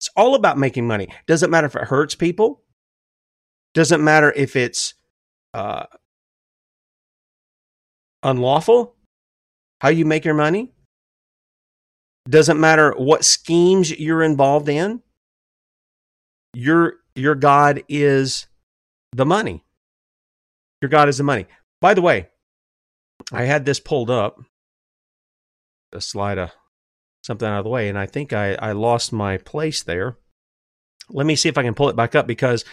[0.00, 1.14] It's all about making money.
[1.28, 2.64] Doesn't matter if it hurts people.
[3.72, 4.94] Doesn't matter if it's
[5.54, 5.86] uh,
[8.24, 8.96] unlawful.
[9.80, 10.72] How you make your money.
[12.28, 15.02] Doesn't matter what schemes you're involved in.
[16.54, 18.46] Your your God is
[19.12, 19.64] the money.
[20.80, 21.46] Your God is the money.
[21.80, 22.28] By the way,
[23.32, 24.40] I had this pulled up,
[25.90, 26.52] the slide a,
[27.24, 30.16] something out of the way, and I think I, I lost my place there.
[31.10, 32.64] Let me see if I can pull it back up because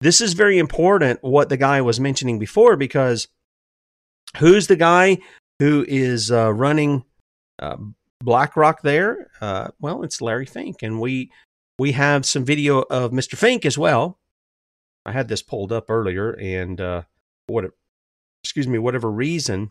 [0.00, 3.28] this is very important what the guy was mentioning before because
[4.38, 5.18] who's the guy
[5.58, 7.04] who is uh, running
[7.58, 7.76] uh,
[8.22, 9.30] BlackRock there?
[9.40, 11.30] Uh, well, it's Larry Fink, and we
[11.78, 13.36] we have some video of Mr.
[13.36, 14.18] Fink as well.
[15.04, 17.02] I had this pulled up earlier, and uh,
[17.46, 17.64] what
[18.42, 19.70] excuse me, whatever reason,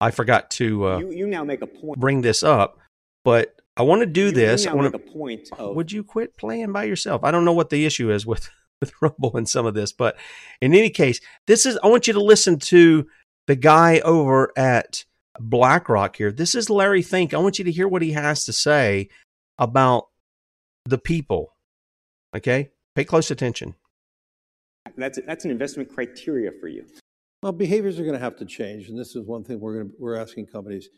[0.00, 1.98] I forgot to uh, you, you now make a point.
[1.98, 2.78] bring this up,
[3.24, 4.64] but I want to do You- this.
[4.64, 7.24] You I want make a point of Would you quit playing by yourself?
[7.24, 8.48] I don't know what the issue is with
[8.80, 10.16] with Rumble and some of this, but
[10.60, 11.78] in any case, this is.
[11.82, 13.06] I want you to listen to
[13.46, 15.04] the guy over at
[15.40, 16.30] BlackRock here.
[16.32, 17.32] This is Larry Fink.
[17.32, 19.08] I want you to hear what he has to say
[19.58, 20.08] about
[20.86, 21.54] the people.
[22.34, 23.74] Okay, pay close attention.
[24.96, 26.84] that's that's an investment criteria for you.
[27.42, 29.88] Well, behaviors are going to have to change, and this is one thing we're going
[29.90, 30.88] to, we're asking companies.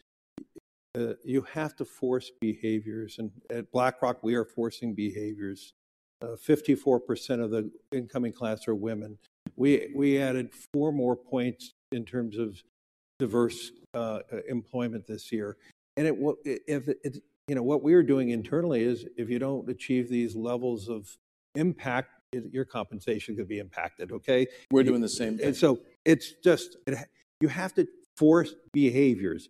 [0.96, 3.18] uh, you have to force behaviors.
[3.18, 5.74] And at BlackRock, we are forcing behaviors.
[6.22, 9.18] Uh, 54% of the incoming class are women.
[9.56, 12.60] We, we added four more points in terms of
[13.18, 15.56] diverse uh, employment this year.
[15.96, 19.38] And it, wa- if it, it, you know, what we're doing internally is if you
[19.38, 21.08] don't achieve these levels of
[21.54, 24.12] impact, it, your compensation could be impacted.
[24.12, 25.46] Okay, We're doing the same thing.
[25.46, 26.98] and so it's just it,
[27.40, 29.48] you have to force behaviors,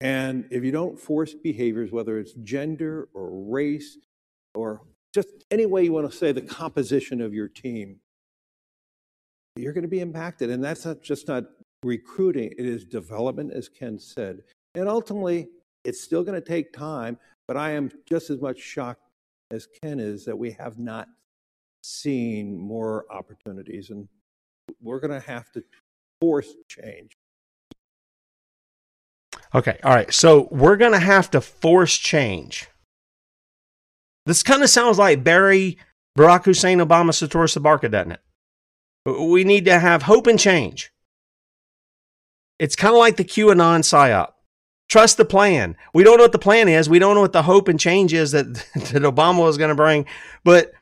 [0.00, 3.98] and if you don't force behaviors, whether it's gender or race
[4.54, 4.80] or
[5.14, 8.00] just any way you want to say the composition of your team,
[9.56, 11.44] you're going to be impacted, and that's not just not
[11.84, 14.40] recruiting; it is development, as Ken said,
[14.74, 15.48] and ultimately
[15.84, 17.18] it's still going to take time.
[17.46, 19.02] But I am just as much shocked
[19.50, 21.08] as Ken is that we have not
[21.82, 24.06] seen more opportunities, and
[24.82, 25.64] we're going to have to
[26.20, 27.12] force change.
[29.54, 30.12] Okay, all right.
[30.12, 32.68] So we're going to have to force change.
[34.26, 35.78] This kind of sounds like Barry,
[36.18, 38.20] Barack Hussein Obama, Sator Sabarka, doesn't it?
[39.06, 40.92] We need to have hope and change.
[42.58, 44.32] It's kind of like the QAnon psyop.
[44.88, 45.76] Trust the plan.
[45.92, 46.88] We don't know what the plan is.
[46.88, 49.74] We don't know what the hope and change is that, that Obama was going to
[49.74, 50.06] bring,
[50.44, 50.72] but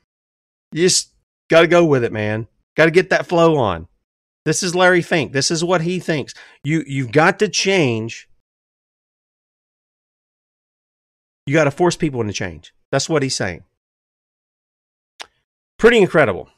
[0.73, 1.11] you just
[1.49, 2.47] got to go with it, man.
[2.77, 3.89] Got to get that flow on.
[4.45, 5.33] This is Larry Fink.
[5.33, 6.33] This is what he thinks.
[6.63, 8.29] You you've got to change.
[11.47, 12.73] You got to force people into change.
[12.93, 13.65] That's what he's saying.
[15.79, 16.49] Pretty incredible.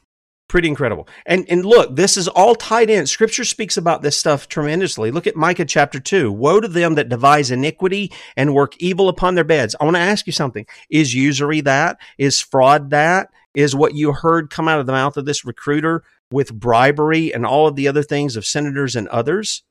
[0.49, 1.07] Pretty incredible.
[1.27, 3.05] And and look, this is all tied in.
[3.05, 5.11] Scripture speaks about this stuff tremendously.
[5.11, 6.31] Look at Micah chapter 2.
[6.31, 9.75] Woe to them that devise iniquity and work evil upon their beds.
[9.79, 10.65] I want to ask you something.
[10.89, 11.99] Is usury that?
[12.17, 13.29] Is fraud that?
[13.53, 17.45] Is what you heard come out of the mouth of this recruiter with bribery and
[17.45, 19.61] all of the other things of senators and others?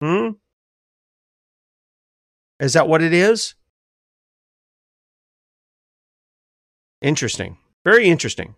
[0.00, 0.30] Hmm?
[2.58, 3.54] Is that what it is?
[7.02, 7.58] Interesting.
[7.84, 8.54] Very interesting.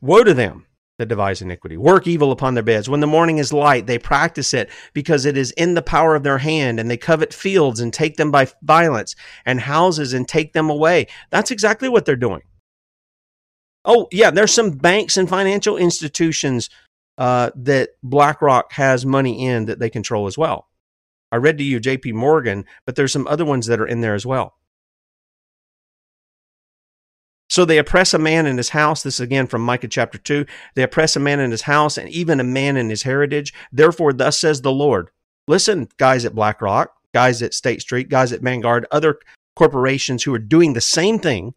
[0.00, 0.66] Woe to them
[1.00, 2.88] that devise iniquity, work evil upon their beds.
[2.88, 6.22] When the morning is light, they practice it because it is in the power of
[6.22, 10.52] their hand, and they covet fields and take them by violence, and houses and take
[10.52, 11.06] them away.
[11.30, 12.42] That's exactly what they're doing.
[13.86, 16.68] Oh, yeah, there's some banks and financial institutions
[17.16, 20.68] uh, that BlackRock has money in that they control as well.
[21.32, 24.14] I read to you JP Morgan, but there's some other ones that are in there
[24.14, 24.54] as well.
[27.50, 29.02] So they oppress a man in his house.
[29.02, 30.46] This is again from Micah chapter 2.
[30.76, 33.52] They oppress a man in his house and even a man in his heritage.
[33.72, 35.10] Therefore, thus says the Lord.
[35.48, 39.18] Listen, guys at BlackRock, guys at State Street, guys at Vanguard, other
[39.56, 41.54] corporations who are doing the same thing.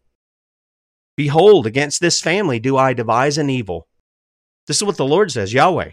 [1.16, 3.86] Behold, against this family do I devise an evil.
[4.66, 5.92] This is what the Lord says, Yahweh.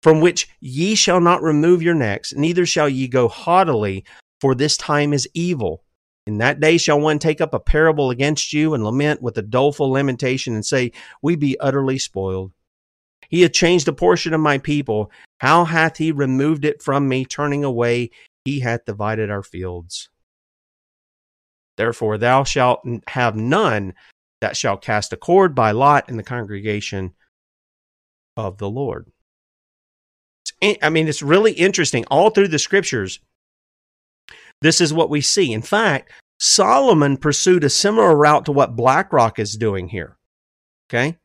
[0.00, 4.04] From which ye shall not remove your necks, neither shall ye go haughtily,
[4.40, 5.82] for this time is evil.
[6.26, 9.42] In that day shall one take up a parable against you and lament with a
[9.42, 12.52] doleful lamentation and say, We be utterly spoiled.
[13.28, 15.10] He hath changed a portion of my people.
[15.38, 18.10] How hath he removed it from me, turning away?
[18.44, 20.08] He hath divided our fields.
[21.76, 23.94] Therefore, thou shalt have none
[24.40, 27.14] that shall cast a cord by lot in the congregation
[28.36, 29.10] of the Lord.
[30.82, 32.04] I mean, it's really interesting.
[32.06, 33.20] All through the scriptures,
[34.62, 35.52] this is what we see.
[35.52, 40.16] In fact, Solomon pursued a similar route to what BlackRock is doing here.
[40.88, 41.18] Okay?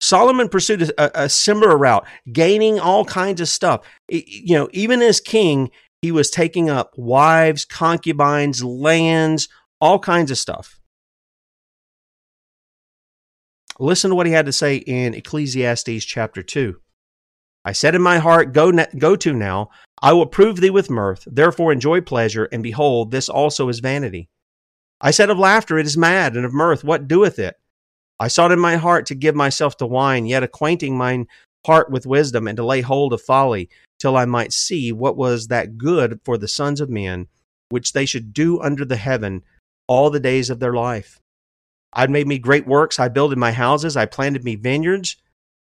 [0.00, 3.86] Solomon pursued a, a, similar route, gaining all kinds of stuff.
[4.08, 9.48] You know, even as king, he was taking up wives, concubines, lands,
[9.80, 10.80] all kinds of stuff.
[13.78, 16.76] Listen to what he had to say in Ecclesiastes chapter 2.
[17.64, 19.70] I said in my heart, Go, go to now,
[20.02, 24.28] I will prove thee with mirth, therefore enjoy pleasure, and behold, this also is vanity.
[25.00, 27.56] I said of laughter, It is mad, and of mirth, what doeth it?
[28.18, 31.26] I sought in my heart to give myself to wine, yet acquainting mine
[31.66, 35.48] heart with wisdom, and to lay hold of folly, till I might see what was
[35.48, 37.28] that good for the sons of men,
[37.68, 39.42] which they should do under the heaven
[39.86, 41.20] all the days of their life.
[41.92, 45.16] I made me great works, I builded my houses, I planted me vineyards.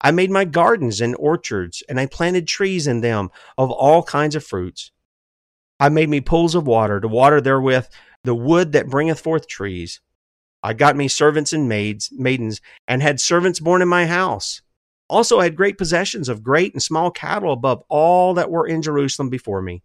[0.02, 4.36] I made my gardens and orchards, and I planted trees in them of all kinds
[4.36, 4.92] of fruits.
[5.80, 7.88] I made me pools of water to water therewith
[8.24, 10.02] the wood that bringeth forth trees.
[10.64, 14.62] I got me servants and maids, maidens, and had servants born in my house.
[15.08, 18.82] Also, I had great possessions of great and small cattle above all that were in
[18.82, 19.84] Jerusalem before me.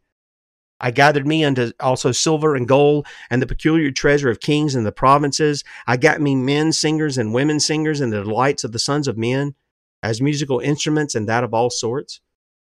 [0.81, 4.85] I gathered me unto also silver and gold and the peculiar treasure of kings in
[4.85, 5.63] the provinces.
[5.87, 9.19] I got me men singers and women singers and the delights of the sons of
[9.19, 9.55] men
[10.03, 12.21] as musical instruments and that of all sorts.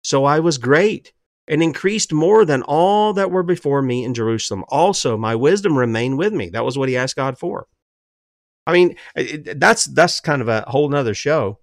[0.03, 1.13] So I was great,
[1.47, 4.65] and increased more than all that were before me in Jerusalem.
[4.69, 6.49] Also, my wisdom remained with me.
[6.49, 7.67] That was what he asked God for.
[8.65, 11.59] I mean, it, that's that's kind of a whole nother show.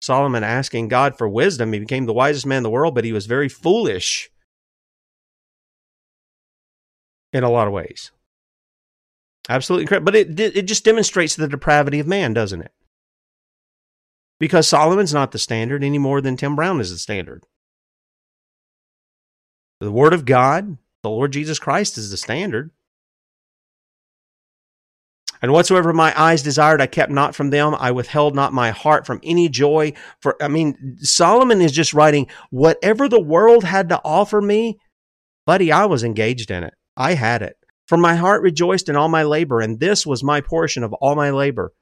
[0.00, 1.72] Solomon asking God for wisdom.
[1.72, 4.30] He became the wisest man in the world, but he was very foolish
[7.32, 8.10] in a lot of ways.
[9.48, 10.04] Absolutely correct.
[10.04, 12.72] But it it just demonstrates the depravity of man, doesn't it?
[14.42, 17.46] Because Solomon's not the standard any more than Tim Brown is the standard.
[19.78, 22.72] The Word of God, the Lord Jesus Christ, is the standard.
[25.40, 27.76] And whatsoever my eyes desired, I kept not from them.
[27.78, 29.92] I withheld not my heart from any joy.
[30.20, 34.80] For, I mean, Solomon is just writing, whatever the world had to offer me,
[35.46, 36.74] buddy, I was engaged in it.
[36.96, 37.54] I had it.
[37.86, 41.14] For my heart rejoiced in all my labor, and this was my portion of all
[41.14, 41.72] my labor.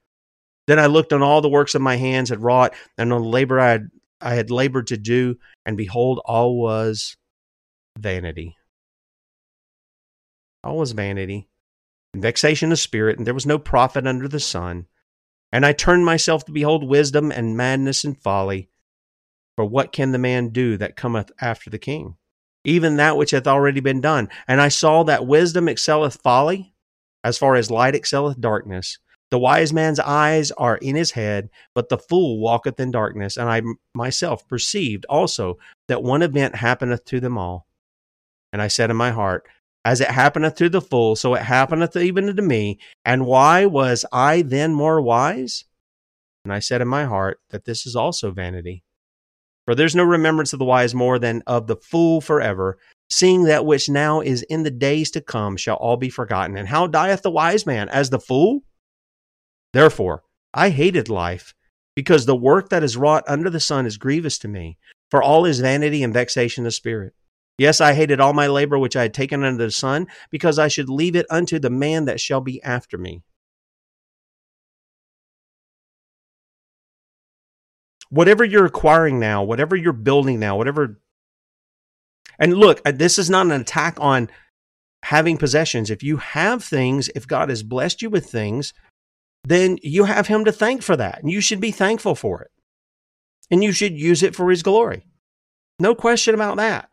[0.70, 3.28] Then I looked on all the works of my hands had wrought, and on the
[3.28, 3.88] labor I had,
[4.20, 7.16] I had labored to do, and behold, all was
[7.98, 8.56] vanity.
[10.62, 11.48] All was vanity,
[12.14, 14.86] and vexation of spirit, and there was no profit under the sun.
[15.50, 18.70] And I turned myself to behold wisdom and madness and folly.
[19.56, 22.14] For what can the man do that cometh after the king?
[22.64, 24.28] Even that which hath already been done.
[24.46, 26.76] And I saw that wisdom excelleth folly,
[27.24, 29.00] as far as light excelleth darkness.
[29.30, 33.36] The wise man's eyes are in his head, but the fool walketh in darkness.
[33.36, 33.62] And I
[33.94, 35.58] myself perceived also
[35.88, 37.66] that one event happeneth to them all.
[38.52, 39.46] And I said in my heart,
[39.84, 42.80] As it happeneth to the fool, so it happeneth even to me.
[43.04, 45.64] And why was I then more wise?
[46.44, 48.82] And I said in my heart that this is also vanity.
[49.66, 52.78] For there's no remembrance of the wise more than of the fool forever,
[53.08, 56.56] seeing that which now is in the days to come shall all be forgotten.
[56.56, 57.88] And how dieth the wise man?
[57.88, 58.62] As the fool?
[59.72, 61.54] Therefore, I hated life,
[61.94, 64.78] because the work that is wrought under the sun is grievous to me,
[65.10, 67.14] for all is vanity and vexation of spirit.
[67.58, 70.68] Yes, I hated all my labor which I had taken under the sun, because I
[70.68, 73.22] should leave it unto the man that shall be after me.
[78.08, 81.00] Whatever you're acquiring now, whatever you're building now, whatever.
[82.38, 84.30] And look, uh, this is not an attack on
[85.04, 85.90] having possessions.
[85.90, 88.72] If you have things, if God has blessed you with things,
[89.44, 91.20] then you have Him to thank for that.
[91.22, 92.50] And you should be thankful for it.
[93.50, 95.06] And you should use it for His glory.
[95.78, 96.90] No question about that.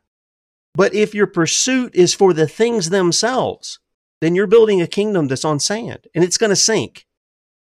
[0.73, 3.79] But if your pursuit is for the things themselves,
[4.21, 7.05] then you're building a kingdom that's on sand and it's going to sink.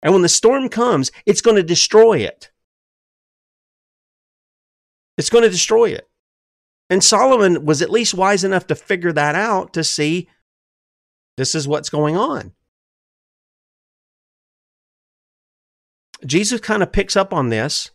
[0.02, 2.52] And when the storm comes, it's going to destroy it.
[5.18, 6.10] It's going to destroy it.
[6.90, 10.28] And Solomon was at least wise enough to figure that out to see
[11.38, 12.52] this is what's going on.
[16.26, 17.92] Jesus kind of picks up on this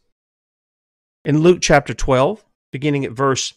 [1.24, 3.54] in Luke chapter 12, beginning at verse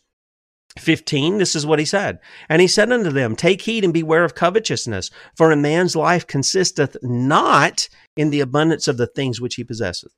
[0.80, 1.38] 15.
[1.38, 2.20] This is what he said.
[2.48, 6.26] And he said unto them, Take heed and beware of covetousness, for a man's life
[6.28, 10.14] consisteth not in the abundance of the things which he possesseth.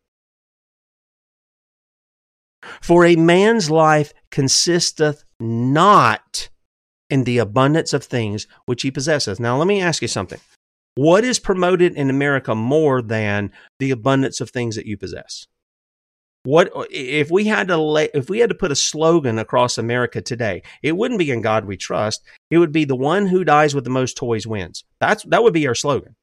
[2.82, 6.49] For a man's life consisteth not
[7.10, 9.39] in the abundance of things which he possesseth.
[9.39, 10.39] Now, let me ask you something.
[10.95, 15.47] What is promoted in America more than the abundance of things that you possess?
[16.43, 19.77] What uh, if we had to lay, if we had to put a slogan across
[19.77, 20.61] America today?
[20.81, 22.21] It wouldn't be "In God We Trust."
[22.51, 25.53] It would be "The one who dies with the most toys wins." That's that would
[25.53, 26.15] be our slogan.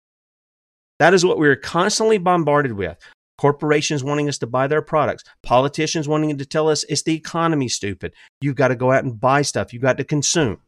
[0.98, 2.98] That is what we're constantly bombarded with.
[3.38, 7.68] Corporations wanting us to buy their products, politicians wanting to tell us it's the economy,
[7.68, 8.12] stupid.
[8.42, 9.72] You've got to go out and buy stuff.
[9.72, 10.58] You've got to consume.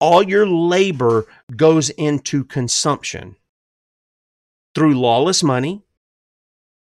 [0.00, 3.36] All your labor goes into consumption
[4.74, 5.82] through lawless money,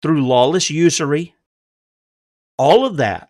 [0.02, 1.36] through lawless usury,
[2.58, 3.30] all of that.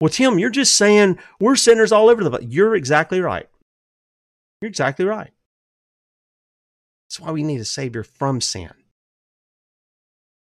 [0.00, 2.46] Well, Tim, you're just saying we're sinners all over the place.
[2.48, 3.48] You're exactly right.
[4.60, 5.32] You're exactly right.
[7.08, 8.72] That's why we need a Savior from sin.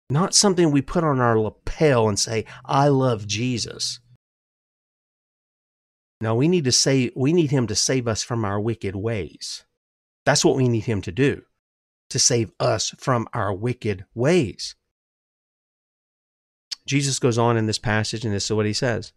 [0.08, 4.00] Not something we put on our lapel and say, I love Jesus.
[6.22, 9.64] No, we need to say we need him to save us from our wicked ways.
[10.24, 11.42] That's what we need him to do,
[12.10, 14.76] to save us from our wicked ways.
[16.86, 19.12] Jesus goes on in this passage, and this is what he says.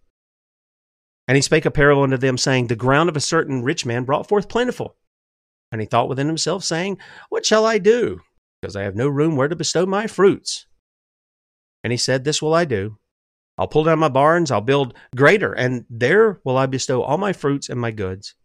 [1.27, 4.03] And he spake a parable unto them, saying, The ground of a certain rich man
[4.03, 4.95] brought forth plentiful.
[5.71, 6.97] And he thought within himself, saying,
[7.29, 8.21] What shall I do?
[8.59, 10.65] Because I have no room where to bestow my fruits.
[11.83, 12.97] And he said, This will I do.
[13.57, 17.33] I'll pull down my barns, I'll build greater, and there will I bestow all my
[17.33, 18.35] fruits and my goods.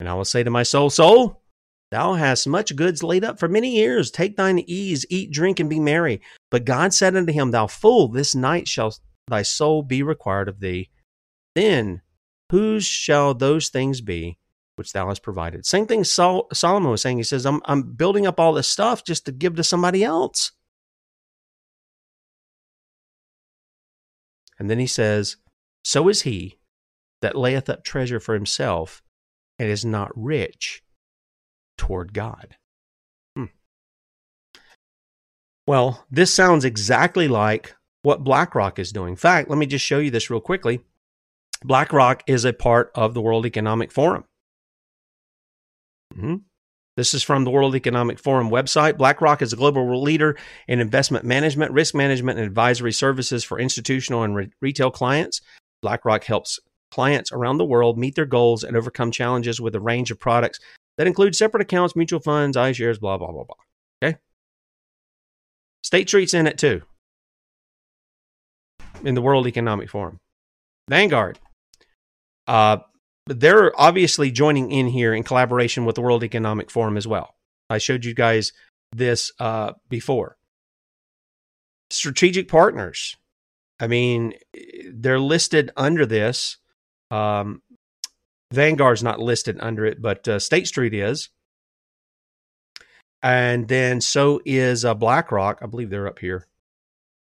[0.00, 1.42] And I will say to my soul, Soul,
[1.90, 4.10] thou hast much goods laid up for many years.
[4.10, 6.22] Take thine ease, eat, drink, and be merry.
[6.50, 8.94] But God said unto him, Thou fool, this night shall
[9.28, 10.88] thy soul be required of thee,
[11.54, 12.00] then
[12.50, 14.38] whose shall those things be
[14.76, 15.66] which thou hast provided?
[15.66, 17.18] Same thing Sol- Solomon was saying.
[17.18, 20.52] He says, I'm, I'm building up all this stuff just to give to somebody else.
[24.58, 25.36] And then he says,
[25.84, 26.58] So is he
[27.20, 29.02] that layeth up treasure for himself
[29.58, 30.82] and is not rich
[31.76, 32.56] toward God.
[33.36, 33.46] Hmm.
[35.66, 39.10] Well, this sounds exactly like what BlackRock is doing.
[39.10, 40.80] In fact, let me just show you this real quickly.
[41.64, 44.24] BlackRock is a part of the World Economic Forum.
[46.14, 46.36] Mm-hmm.
[46.98, 48.98] This is from the World Economic Forum website.
[48.98, 50.36] BlackRock is a global leader
[50.66, 55.40] in investment management, risk management, and advisory services for institutional and re- retail clients.
[55.80, 56.58] BlackRock helps
[56.90, 60.58] clients around the world meet their goals and overcome challenges with a range of products
[60.96, 63.54] that include separate accounts, mutual funds, iShares, blah, blah, blah, blah.
[64.02, 64.18] Okay?
[65.84, 66.82] State Street's in it too,
[69.04, 70.18] in the World Economic Forum.
[70.90, 71.38] Vanguard.
[72.48, 72.78] Uh,
[73.28, 77.34] they're obviously joining in here in collaboration with the World Economic Forum as well.
[77.70, 78.52] I showed you guys
[78.92, 80.36] this uh, before.
[81.90, 83.16] Strategic partners.
[83.80, 84.34] I mean,
[84.92, 86.56] they're listed under this.
[87.10, 87.62] Um,
[88.52, 91.28] Vanguard's not listed under it, but uh, State Street is.
[93.22, 95.60] And then so is uh, BlackRock.
[95.62, 96.46] I believe they're up here,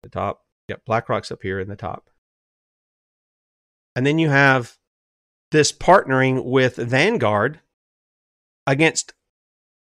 [0.02, 0.44] the top.
[0.68, 2.10] Yep, BlackRock's up here in the top.
[3.96, 4.76] And then you have
[5.50, 7.60] this partnering with Vanguard
[8.66, 9.14] against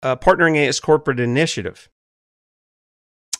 [0.03, 1.89] uh, partnering against corporate initiative.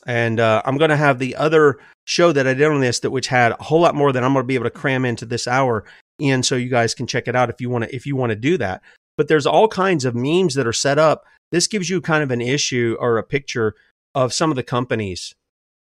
[0.06, 3.12] And uh, I'm going to have the other show that I did on this that
[3.12, 5.26] which had a whole lot more than I'm going to be able to cram into
[5.26, 5.86] this hour
[6.18, 8.32] in, so you guys can check it out if you want to if you want
[8.32, 8.82] to do that.
[9.18, 11.26] But there's all kinds of memes that are set up.
[11.52, 13.76] This gives you kind of an issue or a picture
[14.16, 15.36] of some of the companies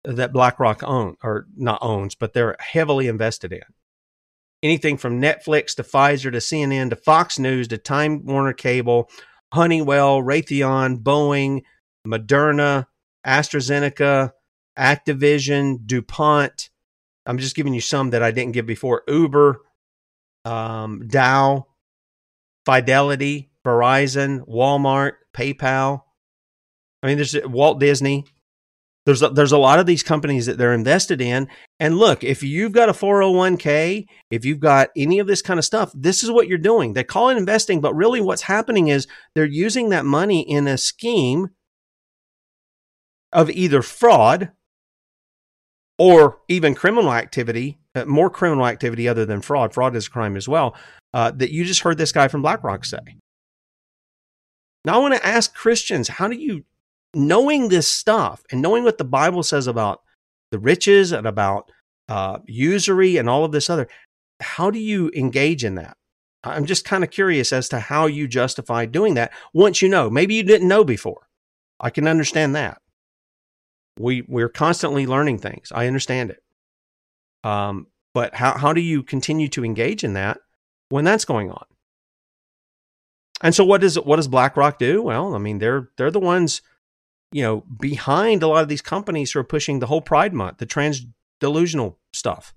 [0.04, 3.62] that BlackRock own or not owns, but they're heavily invested in
[4.66, 9.10] anything from Netflix to Pfizer to CNN to Fox News to Time Warner Cable,
[9.54, 11.62] Honeywell, Raytheon, Boeing,
[12.06, 12.88] Moderna,
[13.26, 14.32] AstraZeneca,
[14.78, 16.70] Activision, DuPont.
[17.28, 19.04] I'm just giving you some that I didn't give before.
[19.08, 19.62] Uber,
[20.46, 21.68] um, Dow,
[22.66, 26.02] Fidelity, Verizon, Walmart, PayPal.
[27.04, 28.26] I mean, there's Walt Disney.
[29.06, 31.48] There's a, there's a lot of these companies that they're invested in.
[31.80, 35.66] And look, if you've got a 401k, if you've got any of this kind of
[35.66, 36.94] stuff, this is what you're doing.
[36.94, 40.78] They call it investing, but really what's happening is they're using that money in a
[40.78, 41.50] scheme
[43.32, 44.52] of either fraud
[46.00, 49.74] or even criminal activity, uh, more criminal activity other than fraud.
[49.74, 50.76] Fraud is a crime as well.
[51.14, 52.98] Uh, that you just heard this guy from BlackRock say.
[54.84, 56.66] Now, I want to ask Christians, how do you
[57.16, 60.02] knowing this stuff and knowing what the Bible says about
[60.52, 61.72] the riches and about
[62.10, 63.88] uh, usury and all of this other,
[64.40, 65.98] how do you engage in that?
[66.44, 70.10] I'm just kind of curious as to how you justify doing that once you know.
[70.10, 71.28] Maybe you didn't know before.
[71.80, 72.82] I can understand that.
[73.98, 75.72] We we're constantly learning things.
[75.74, 76.44] I understand it.
[77.44, 80.40] Um, but how how do you continue to engage in that
[80.90, 81.66] when that's going on?
[83.42, 85.02] And so what does what does BlackRock do?
[85.02, 86.62] Well, I mean they're they're the ones
[87.36, 90.60] you know, behind a lot of these companies who are pushing the whole Pride Month,
[90.60, 91.06] the trans
[91.42, 92.56] delusional stuff.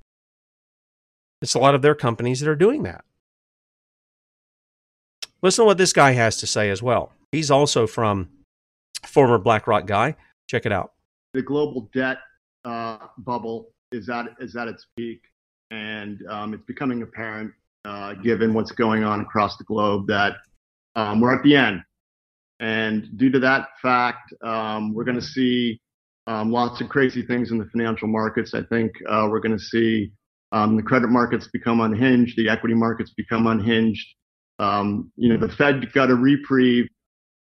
[1.43, 3.05] It's a lot of their companies that are doing that.
[5.43, 7.11] Listen to what this guy has to say as well.
[7.33, 8.29] He's also from
[9.05, 10.15] former BlackRock guy.
[10.49, 10.93] Check it out.
[11.35, 12.19] The global debt
[12.65, 15.23] uh, bubble is at is at its peak,
[15.73, 17.51] and um, it's becoming apparent,
[17.85, 20.35] uh, given what's going on across the globe, that
[20.95, 21.83] um, we're at the end.
[22.61, 25.81] And due to that fact, um, we're going to see
[26.27, 28.53] um, lots of crazy things in the financial markets.
[28.55, 30.13] I think uh, we're going to see
[30.53, 34.07] um, the credit markets become unhinged, the equity markets become unhinged.
[34.59, 36.89] Um, you know, the Fed got a reprieve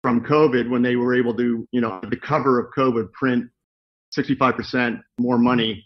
[0.02, 3.46] from COVID when they were able to, you know, the cover of COVID print
[4.16, 5.84] 65% more money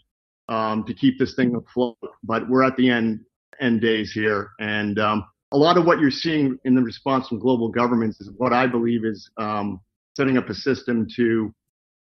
[0.49, 1.97] um, to keep this thing afloat.
[2.23, 3.21] But we're at the end
[3.61, 7.39] end days here, and um, a lot of what you're seeing in the response from
[7.39, 9.79] global governments is what I believe is um,
[10.15, 11.53] setting up a system to,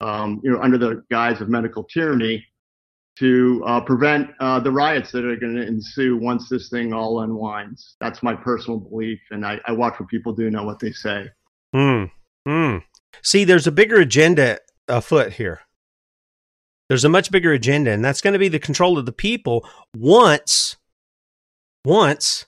[0.01, 2.45] um, you know, under the guise of medical tyranny,
[3.17, 7.21] to uh, prevent uh, the riots that are going to ensue once this thing all
[7.21, 7.95] unwinds.
[7.99, 11.29] That's my personal belief, and I, I watch what people do, know what they say.
[11.73, 12.05] Hmm.
[12.47, 12.77] Hmm.
[13.21, 15.61] See, there's a bigger agenda afoot here.
[16.87, 19.67] There's a much bigger agenda, and that's going to be the control of the people
[19.95, 20.77] once,
[21.85, 22.45] once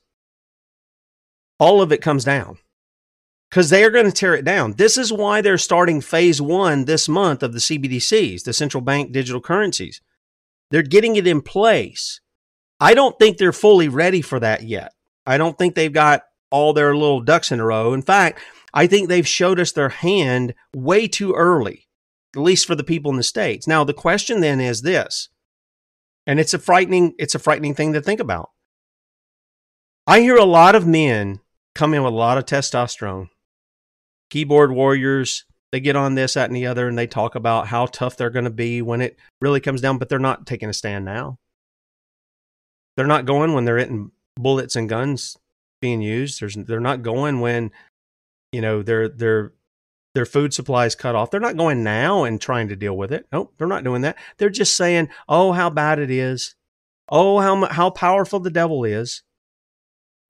[1.62, 2.57] all of it comes down
[3.49, 4.74] because they are going to tear it down.
[4.74, 9.12] This is why they're starting phase one this month of the CBDCs, the central bank
[9.12, 10.01] digital currencies.
[10.72, 12.20] They're getting it in place.
[12.80, 14.93] I don't think they're fully ready for that yet.
[15.28, 17.93] I don't think they've got all their little ducks in a row.
[17.93, 18.39] In fact,
[18.74, 21.88] I think they've showed us their hand way too early,
[22.36, 23.68] at least for the people in the states.
[23.68, 25.30] Now, the question then is this,
[26.26, 28.49] and it's a frightening it's a frightening thing to think about.
[30.07, 31.41] I hear a lot of men
[31.82, 33.27] come in with a lot of testosterone,
[34.29, 35.45] keyboard warriors.
[35.71, 38.29] They get on this, that, and the other, and they talk about how tough they're
[38.29, 41.38] going to be when it really comes down, but they're not taking a stand now.
[42.95, 45.38] They're not going when they're hitting bullets and guns
[45.82, 46.39] being used.
[46.39, 47.71] There's, they're not going when,
[48.51, 49.53] you know, their their
[50.13, 51.32] their food supply is cut off.
[51.32, 53.25] They're not going now and trying to deal with it.
[53.32, 54.19] Nope, they're not doing that.
[54.38, 56.53] They're just saying, "Oh, how bad it is.
[57.09, 59.23] Oh, how how powerful the devil is."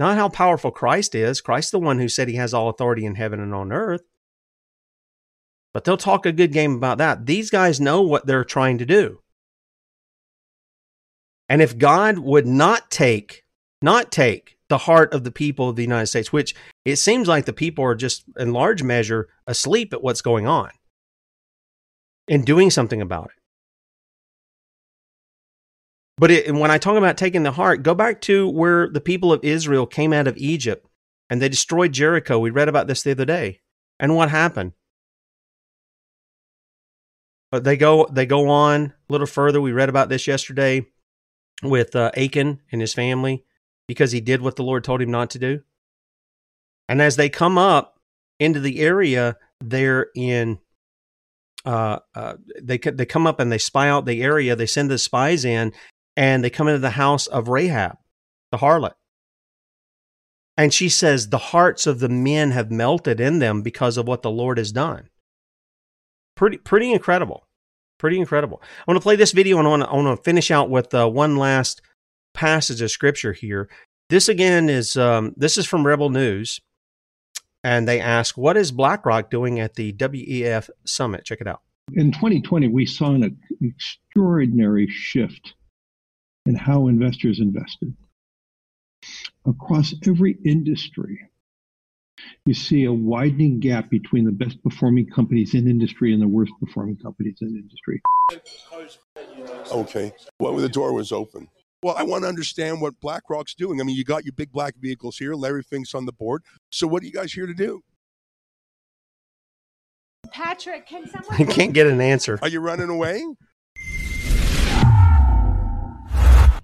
[0.02, 1.42] Not how powerful Christ is.
[1.42, 4.02] Christ's the one who said he has all authority in heaven and on earth.
[5.76, 7.28] But they'll talk a good game about that.
[7.28, 9.20] These guys know what they're trying to do.
[11.48, 13.44] And if God would not take,
[13.80, 17.46] not take the heart of the people of the United States, which it seems like
[17.46, 20.72] the people are just in large measure asleep at what's going on
[22.28, 23.41] and doing something about it.
[26.22, 29.34] But it, when I talk about taking the heart, go back to where the people
[29.34, 30.86] of Israel came out of Egypt
[31.32, 32.38] and they destroyed Jericho.
[32.38, 33.62] We read about this the other day.
[34.00, 34.74] And what happened?
[37.50, 39.60] But they go they go on a little further.
[39.60, 40.86] We read about this yesterday
[41.64, 43.44] with uh, Achan and his family
[43.88, 45.62] because he did what the Lord told him not to do.
[46.88, 48.00] And as they come up
[48.40, 50.60] into the area there in
[51.66, 54.56] uh, uh, they they come up and they spy out the area.
[54.56, 55.74] They send the spies in,
[56.22, 57.98] and they come into the house of Rahab,
[58.52, 58.94] the harlot.
[60.56, 64.22] And she says, The hearts of the men have melted in them because of what
[64.22, 65.10] the Lord has done.
[66.36, 67.48] Pretty, pretty incredible.
[67.98, 68.62] Pretty incredible.
[68.64, 70.70] I want to play this video and I want to, I want to finish out
[70.70, 71.82] with uh, one last
[72.36, 73.68] passage of scripture here.
[74.12, 76.60] This again is um, this is from Rebel News,
[77.64, 81.62] and they ask, "What is BlackRock doing at the WEF summit?" Check it out.
[81.94, 85.54] In 2020, we saw an extraordinary shift
[86.46, 87.94] in how investors invested
[89.46, 91.20] across every industry.
[92.46, 96.52] You see a widening gap between the best performing companies in industry and the worst
[96.60, 98.02] performing companies in industry.
[99.72, 100.14] Okay.
[100.40, 101.48] Well, the door was open.
[101.84, 103.82] Well, I want to understand what BlackRock's doing.
[103.82, 105.34] I mean, you got your big black vehicles here.
[105.34, 106.44] Larry Fink's on the board.
[106.70, 107.82] So, what are you guys here to do?
[110.32, 111.42] Patrick, can someone?
[111.42, 112.38] I can't get an answer.
[112.44, 113.26] Are you running away?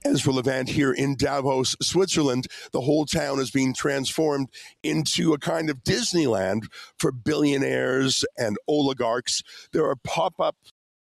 [0.07, 2.47] Ezra Levant here in Davos, Switzerland.
[2.71, 4.47] The whole town is being transformed
[4.81, 6.63] into a kind of Disneyland
[6.97, 9.43] for billionaires and oligarchs.
[9.73, 10.55] There are pop up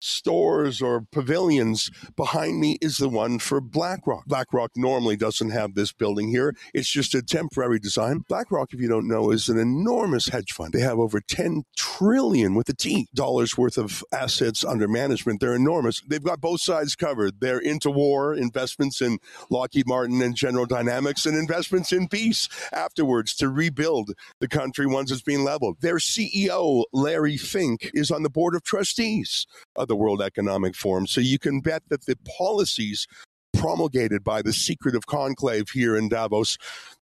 [0.02, 1.90] stores or pavilions.
[2.16, 4.26] Behind me is the one for BlackRock.
[4.26, 6.54] BlackRock normally doesn't have this building here.
[6.74, 8.24] It's just a temporary design.
[8.28, 10.72] BlackRock, if you don't know, is an enormous hedge fund.
[10.72, 15.40] They have over 10 trillion with a T dollars worth of assets under management.
[15.40, 16.02] They're enormous.
[16.06, 17.40] They've got both sides covered.
[17.40, 19.18] They're into war, investments in
[19.50, 25.10] Lockheed Martin and General Dynamics, and investments in peace afterwards to rebuild the country once
[25.10, 25.80] it's been leveled.
[25.80, 29.46] Their CEO, Larry Fink, is on the board of trustees
[29.76, 31.06] of the World Economic Forum.
[31.06, 33.06] So you can bet that the policies
[33.52, 36.56] promulgated by the secretive conclave here in Davos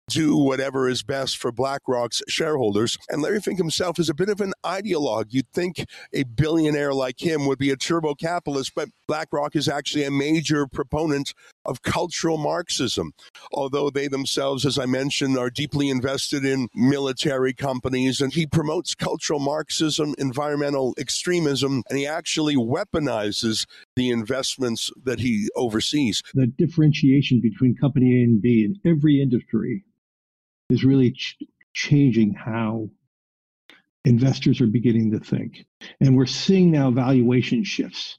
[0.10, 2.98] do whatever is best for BlackRock's shareholders.
[3.10, 5.28] And Larry Fink himself is a bit of an ideologue.
[5.30, 10.06] You'd think a billionaire like him would be a turbo capitalist, but BlackRock is actually
[10.06, 11.36] a major proponent
[11.66, 13.14] of cultural Marxism.
[13.52, 18.96] Although they themselves, as I mentioned, are deeply invested in military companies, and he promotes
[18.96, 26.22] cultural Marxism, environmental extremism, and he actually weaponizes the investments that he oversees.
[26.34, 29.84] The differentiation between company A and B in every industry
[30.70, 31.38] is really ch-
[31.74, 32.90] changing how
[34.06, 35.66] investors are beginning to think.
[36.00, 38.18] And we're seeing now valuation shifts.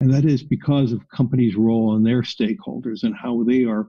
[0.00, 3.86] And that is because of companies' role and their stakeholders and how they are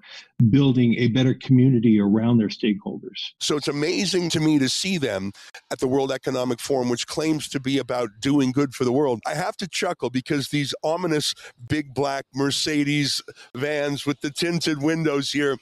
[0.49, 3.31] building a better community around their stakeholders.
[3.39, 5.31] So it's amazing to me to see them
[5.71, 9.21] at the World Economic Forum, which claims to be about doing good for the world.
[9.25, 11.33] I have to chuckle because these ominous
[11.67, 13.21] big black Mercedes
[13.55, 15.57] vans with the tinted windows here,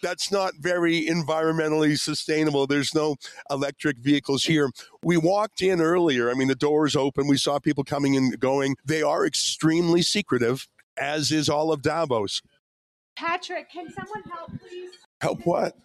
[0.00, 2.66] that's not very environmentally sustainable.
[2.68, 3.16] There's no
[3.50, 4.70] electric vehicles here.
[5.04, 6.30] We walked in earlier.
[6.30, 7.28] I mean, the doors open.
[7.28, 8.76] We saw people coming and going.
[8.84, 12.42] They are extremely secretive, as is all of Davos.
[13.16, 14.90] Patrick, can someone help, please?
[15.20, 15.76] Help what?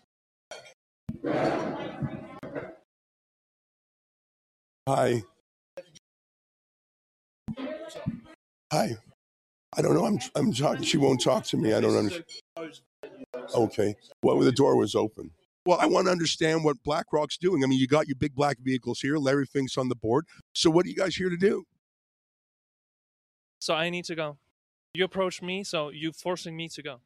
[4.87, 5.23] Hi.
[8.71, 8.97] Hi.
[9.75, 10.05] I don't know.
[10.05, 10.83] I'm I'm talking.
[10.83, 11.73] She won't talk to me.
[11.73, 12.25] I don't understand.
[13.55, 13.95] Okay.
[14.21, 15.31] Well, the door was open.
[15.65, 17.63] Well, I want to understand what BlackRock's doing.
[17.63, 19.17] I mean, you got your big black vehicles here.
[19.17, 20.25] Larry Fink's on the board.
[20.53, 21.63] So, what are you guys here to do?
[23.63, 24.37] So I need to go.
[24.93, 26.99] You approached me, so you forcing me to go.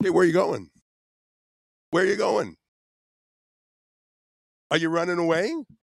[0.00, 0.70] Hey, where are you going?
[1.90, 2.54] Where are you going?
[4.70, 5.52] Are you running away?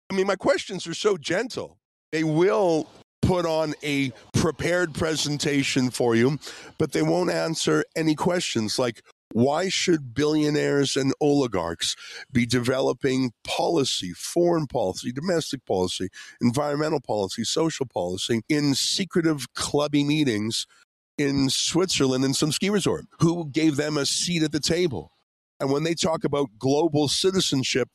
[0.10, 1.78] I mean, my questions are so gentle.
[2.14, 2.89] They will
[3.22, 6.39] put on a prepared presentation for you,
[6.78, 9.03] but they won't answer any questions like
[9.38, 11.95] why should billionaires and oligarchs
[12.31, 16.09] be developing policy, foreign policy, domestic policy,
[16.41, 20.65] environmental policy, social policy in secretive clubby meetings
[21.19, 23.05] in Switzerland in some ski resort?
[23.19, 25.11] Who gave them a seat at the table?
[25.59, 27.89] And when they talk about global citizenship,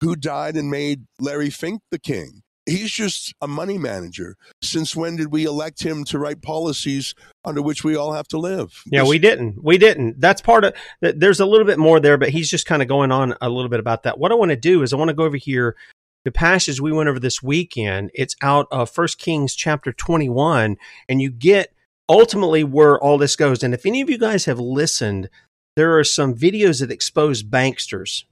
[0.00, 2.43] who died and made Larry Fink the king?
[2.66, 4.36] He's just a money manager.
[4.62, 8.38] Since when did we elect him to write policies under which we all have to
[8.38, 8.82] live?
[8.86, 9.62] Yeah, we didn't.
[9.62, 10.20] We didn't.
[10.20, 10.74] That's part of.
[11.00, 13.68] There's a little bit more there, but he's just kind of going on a little
[13.68, 14.18] bit about that.
[14.18, 15.76] What I want to do is I want to go over here
[16.24, 18.10] the passage we went over this weekend.
[18.14, 21.72] It's out of First Kings chapter 21, and you get
[22.08, 23.62] ultimately where all this goes.
[23.62, 25.28] And if any of you guys have listened,
[25.76, 28.24] there are some videos that expose banksters.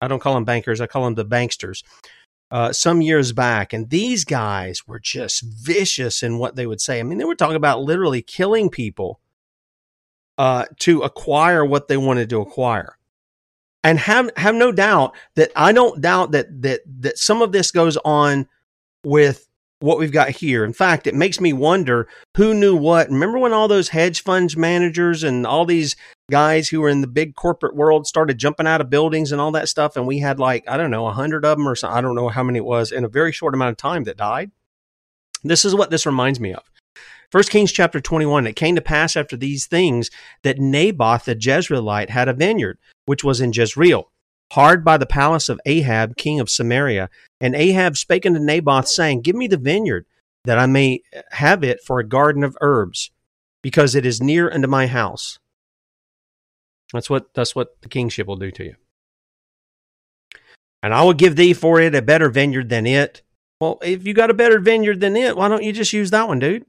[0.00, 0.80] I don't call them bankers.
[0.80, 1.82] I call them the banksters.
[2.54, 7.00] Uh, some years back, and these guys were just vicious in what they would say.
[7.00, 9.18] I mean, they were talking about literally killing people
[10.38, 12.96] uh, to acquire what they wanted to acquire.
[13.82, 17.72] And have have no doubt that I don't doubt that that that some of this
[17.72, 18.46] goes on
[19.04, 19.48] with
[19.80, 20.64] what we've got here.
[20.64, 23.10] In fact, it makes me wonder who knew what.
[23.10, 25.96] Remember when all those hedge funds managers and all these
[26.30, 29.52] guys who were in the big corporate world started jumping out of buildings and all
[29.52, 31.76] that stuff, and we had like I don't know a hundred of them or.
[31.84, 34.16] I don't know how many it was in a very short amount of time that
[34.16, 34.50] died.
[35.42, 36.62] This is what this reminds me of.
[37.30, 40.10] First Kings chapter 21, it came to pass after these things
[40.42, 44.10] that Naboth the Jezreelite had a vineyard, which was in Jezreel,
[44.52, 47.10] hard by the palace of Ahab, king of Samaria.
[47.40, 50.06] And Ahab spake unto Naboth, saying, Give me the vineyard,
[50.44, 51.02] that I may
[51.32, 53.10] have it for a garden of herbs,
[53.62, 55.38] because it is near unto my house.
[56.94, 58.76] That's what that's what the kingship will do to you.
[60.82, 63.22] And I will give thee for it a better vineyard than it.
[63.60, 66.28] Well, if you got a better vineyard than it, why don't you just use that
[66.28, 66.66] one, dude?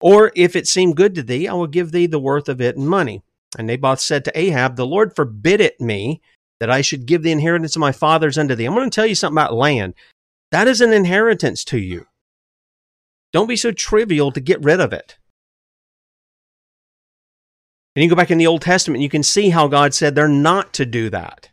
[0.00, 2.76] Or if it seem good to thee, I will give thee the worth of it
[2.76, 3.22] in money.
[3.58, 6.20] And Naboth said to Ahab, The Lord forbid it me
[6.60, 8.64] that I should give the inheritance of my fathers unto thee.
[8.64, 9.94] I'm going to tell you something about land.
[10.52, 12.06] That is an inheritance to you.
[13.32, 15.16] Don't be so trivial to get rid of it.
[17.94, 20.28] And you go back in the Old Testament, you can see how God said they're
[20.28, 21.50] not to do that.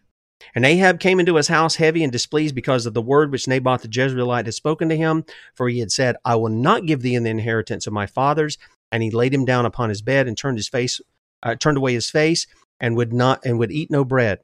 [0.56, 3.82] And Ahab came into his house heavy and displeased because of the word which Naboth
[3.82, 5.26] the Jezreelite had spoken to him.
[5.54, 8.58] For he had said, I will not give thee the inheritance of my fathers.
[8.92, 11.00] And he laid him down upon his bed and turned his face,
[11.44, 12.48] uh, turned away his face,
[12.80, 14.40] and would not and would eat no bread.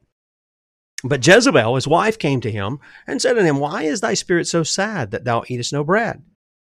[1.02, 4.46] But Jezebel, his wife, came to him and said unto him, Why is thy spirit
[4.46, 6.22] so sad that thou eatest no bread?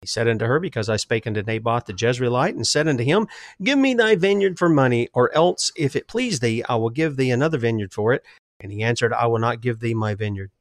[0.01, 3.27] He said unto her, Because I spake unto Naboth the Jezreelite, and said unto him,
[3.61, 7.17] Give me thy vineyard for money, or else, if it please thee, I will give
[7.17, 8.23] thee another vineyard for it.
[8.59, 10.51] And he answered, I will not give thee my vineyard.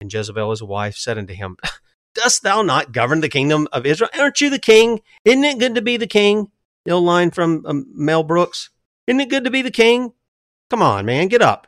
[0.00, 1.56] And Jezebel his wife said unto him,
[2.14, 4.10] Dost thou not govern the kingdom of Israel?
[4.18, 5.00] Aren't you the king?
[5.24, 6.50] Isn't it good to be the king?
[6.84, 8.70] The old line from um, Mel Brooks.
[9.06, 10.12] Isn't it good to be the king?
[10.70, 11.66] Come on, man, get up.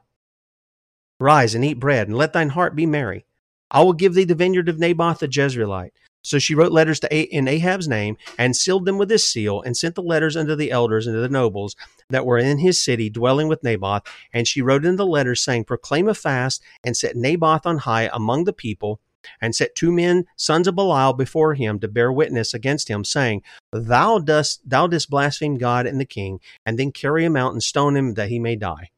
[1.20, 3.26] Rise and eat bread, and let thine heart be merry.
[3.70, 5.90] I will give thee the vineyard of Naboth the Jezreelite.
[6.28, 9.62] So she wrote letters to A- in Ahab's name and sealed them with his seal
[9.62, 11.74] and sent the letters unto the elders and to the nobles
[12.10, 14.02] that were in his city dwelling with Naboth.
[14.32, 18.10] And she wrote in the letters saying, Proclaim a fast and set Naboth on high
[18.12, 19.00] among the people
[19.40, 23.42] and set two men, sons of Belial, before him to bear witness against him, saying,
[23.72, 27.62] Thou dost thou didst blaspheme God and the king, and then carry him out and
[27.62, 28.90] stone him that he may die.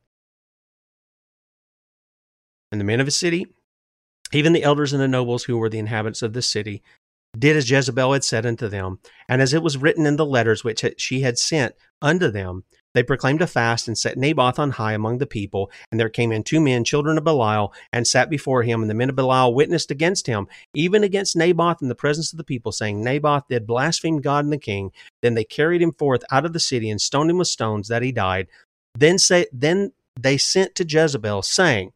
[2.73, 3.47] And the men of his city,
[4.33, 6.83] even the elders and the nobles who were the inhabitants of the city,
[7.39, 10.65] did as Jezebel had said unto them, and as it was written in the letters
[10.65, 12.65] which she had sent unto them.
[12.93, 15.71] They proclaimed a fast and set Naboth on high among the people.
[15.91, 18.81] And there came in two men, children of Belial, and sat before him.
[18.81, 22.37] And the men of Belial witnessed against him, even against Naboth in the presence of
[22.37, 24.91] the people, saying, Naboth did blaspheme God and the king.
[25.23, 28.03] Then they carried him forth out of the city and stoned him with stones that
[28.03, 28.49] he died.
[28.99, 31.93] Then say, then they sent to Jezebel, saying,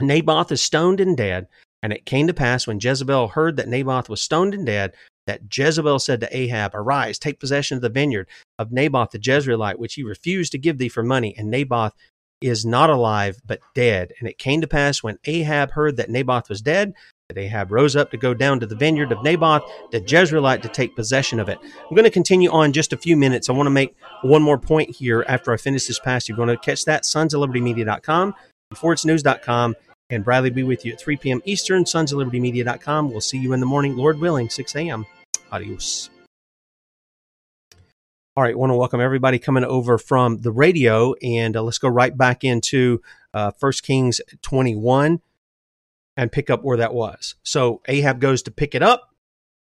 [0.00, 1.46] Naboth is stoned and dead.
[1.82, 4.94] And it came to pass when Jezebel heard that Naboth was stoned and dead,
[5.26, 9.78] that Jezebel said to Ahab, Arise, take possession of the vineyard of Naboth the Jezreelite,
[9.78, 11.34] which he refused to give thee for money.
[11.36, 11.92] And Naboth
[12.40, 14.12] is not alive, but dead.
[14.18, 16.94] And it came to pass when Ahab heard that Naboth was dead,
[17.28, 20.68] that Ahab rose up to go down to the vineyard of Naboth, the Jezreelite, to
[20.68, 21.58] take possession of it.
[21.62, 23.48] I'm going to continue on just a few minutes.
[23.48, 26.30] I want to make one more point here after I finish this passage.
[26.30, 28.34] You're going to catch that, sons of libertymedia.com,
[28.72, 29.74] beforeitsnews.com,
[30.10, 31.42] and Bradley will be with you at 3 p.m.
[31.44, 33.10] Eastern, sons of libertymedia.com.
[33.10, 35.06] We'll see you in the morning, Lord willing, 6 a.m.
[35.52, 36.10] Adios.
[38.36, 41.88] All right, want to welcome everybody coming over from the radio, and uh, let's go
[41.88, 43.02] right back into
[43.34, 45.20] uh, 1 Kings 21
[46.16, 47.34] and pick up where that was.
[47.42, 49.12] So Ahab goes to pick it up,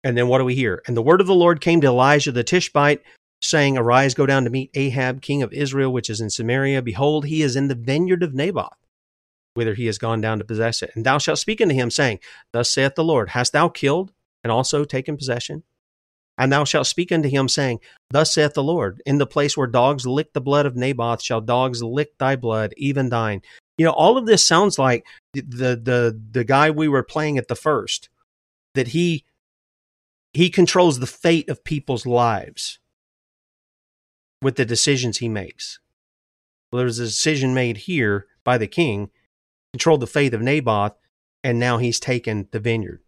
[0.03, 0.83] and then what do we hear?
[0.89, 3.03] And the word of the Lord came to Elijah the Tishbite,
[3.41, 6.83] saying, Arise, go down to meet Ahab, king of Israel, which is in Samaria.
[6.83, 8.77] Behold, he is in the vineyard of Naboth,
[9.59, 10.93] whither he has gone down to possess it.
[10.95, 12.21] And thou shalt speak unto him, saying,
[12.53, 14.13] Thus saith the Lord, Hast thou killed
[14.45, 15.65] and also taken possession?
[16.39, 17.81] And thou shalt speak unto him, saying,
[18.11, 21.41] Thus saith the Lord, In the place where dogs lick the blood of Naboth, shall
[21.41, 23.43] dogs lick thy blood, even thine.
[23.79, 27.49] You know, all of this sounds like the the the guy we were playing at
[27.49, 28.09] the first,
[28.77, 29.25] that he
[30.33, 32.79] he controls the fate of people's lives
[34.41, 35.81] with the decisions he makes.
[36.71, 39.11] Well, there's a decision made here by the king,
[39.73, 40.95] controlled the faith of Naboth,
[41.45, 43.01] and now he's taken the vineyard.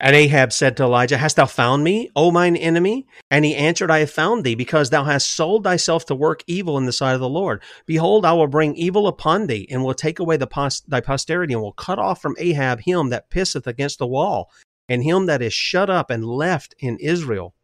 [0.00, 3.06] And Ahab said to Elijah, Hast thou found me, O mine enemy?
[3.30, 6.76] And he answered, I have found thee, because thou hast sold thyself to work evil
[6.76, 7.62] in the sight of the Lord.
[7.86, 11.62] Behold, I will bring evil upon thee, and will take away pos- thy posterity, and
[11.62, 14.50] will cut off from Ahab him that pisseth against the wall,
[14.88, 17.54] and him that is shut up and left in Israel.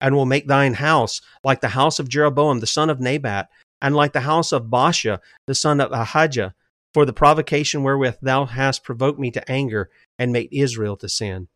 [0.00, 3.48] And will make thine house like the house of Jeroboam the son of Nebat,
[3.80, 6.54] and like the house of Baasha the son of Ahijah,
[6.92, 11.48] for the provocation wherewith thou hast provoked me to anger, and made Israel to sin.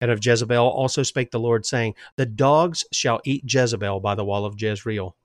[0.00, 4.24] And of Jezebel also spake the Lord, saying, The dogs shall eat Jezebel by the
[4.24, 5.16] wall of Jezreel.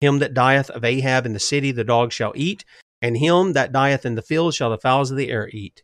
[0.00, 2.64] Him that dieth of Ahab in the city the dogs shall eat,
[3.02, 5.82] and him that dieth in the field shall the fowls of the air eat.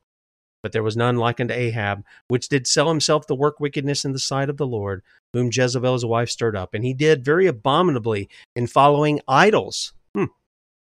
[0.63, 4.13] But there was none like unto Ahab, which did sell himself to work wickedness in
[4.13, 5.03] the sight of the Lord,
[5.33, 6.73] whom Jezebel his wife stirred up.
[6.73, 9.93] And he did very abominably in following idols.
[10.15, 10.27] Hmm.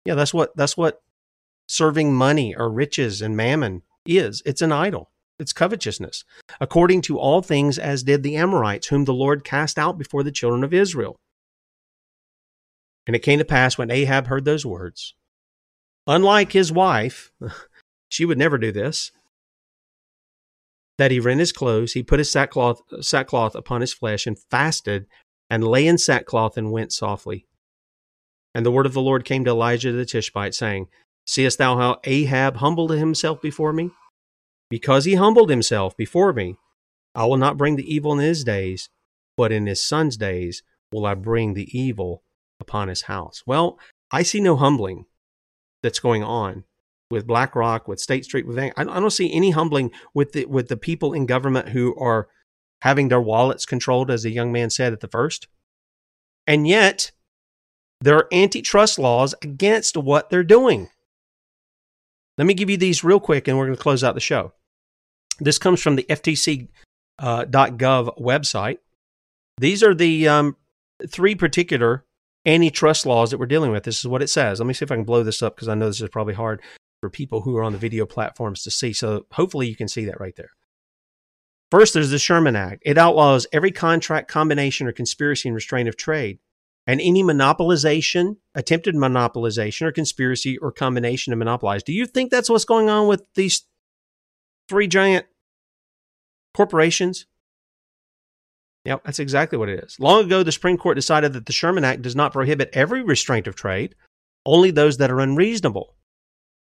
[0.05, 1.03] Yeah, that's what that's what
[1.69, 4.43] serving money or riches and mammon is.
[4.47, 5.11] It's an idol.
[5.39, 6.25] It's covetousness,
[6.61, 10.33] according to all things as did the Amorites, whom the Lord cast out before the
[10.33, 11.17] children of Israel.
[13.07, 15.15] And it came to pass when Ahab heard those words,
[16.07, 17.31] unlike his wife,
[18.09, 19.13] she would never do this,
[20.99, 25.07] that he rent his clothes, he put his sackcloth, sackcloth upon his flesh, and fasted,
[25.49, 27.47] and lay in sackcloth, and went softly.
[28.55, 30.89] And the word of the Lord came to Elijah the Tishbite, saying,
[31.27, 33.91] Seest thou how Ahab humbled himself before me?
[34.71, 36.57] Because he humbled himself before me,
[37.15, 38.89] I will not bring the evil in his days,
[39.37, 42.23] but in his son's days will I bring the evil
[42.61, 43.43] upon his house.
[43.47, 43.79] Well,
[44.11, 45.07] I see no humbling
[45.83, 46.65] that's going on
[47.11, 50.77] with BlackRock, with State Street, with I don't see any humbling with the with the
[50.77, 52.29] people in government who are
[52.83, 55.49] having their wallets controlled, as the young man said at the first.
[56.47, 57.13] And yet,
[58.01, 60.89] there are antitrust laws against what they're doing.
[62.37, 64.53] Let me give you these real quick, and we're going to close out the show.
[65.41, 66.69] This comes from the FTC.gov
[67.21, 68.79] uh, website.
[69.59, 70.57] These are the um,
[71.09, 72.05] three particular
[72.47, 73.83] antitrust laws that we're dealing with.
[73.83, 74.61] This is what it says.
[74.61, 76.35] Let me see if I can blow this up because I know this is probably
[76.35, 76.63] hard
[77.01, 78.93] for people who are on the video platforms to see.
[78.93, 80.51] So hopefully you can see that right there.
[81.71, 82.83] First, there's the Sherman Act.
[82.87, 86.39] It outlaws every contract, combination, or conspiracy and restraint of trade,
[86.87, 91.83] and any monopolization, attempted monopolization, or conspiracy or combination to monopolize.
[91.83, 93.65] Do you think that's what's going on with these
[94.69, 95.27] three giant
[96.55, 97.27] corporations?
[98.87, 100.01] Yep, that's exactly what it is.
[100.01, 103.47] Long ago, the Supreme Court decided that the Sherman Act does not prohibit every restraint
[103.47, 103.95] of trade,
[104.47, 105.95] only those that are unreasonable.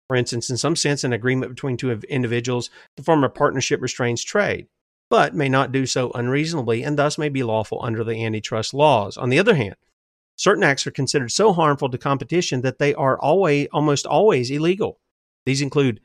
[0.09, 4.23] For instance, in some sense, an agreement between two individuals to form a partnership restrains
[4.23, 4.67] trade,
[5.09, 9.17] but may not do so unreasonably and thus may be lawful under the antitrust laws.
[9.17, 9.77] On the other hand,
[10.37, 15.01] certain acts are considered so harmful to competition that they are always, almost always illegal.
[15.47, 16.01] These include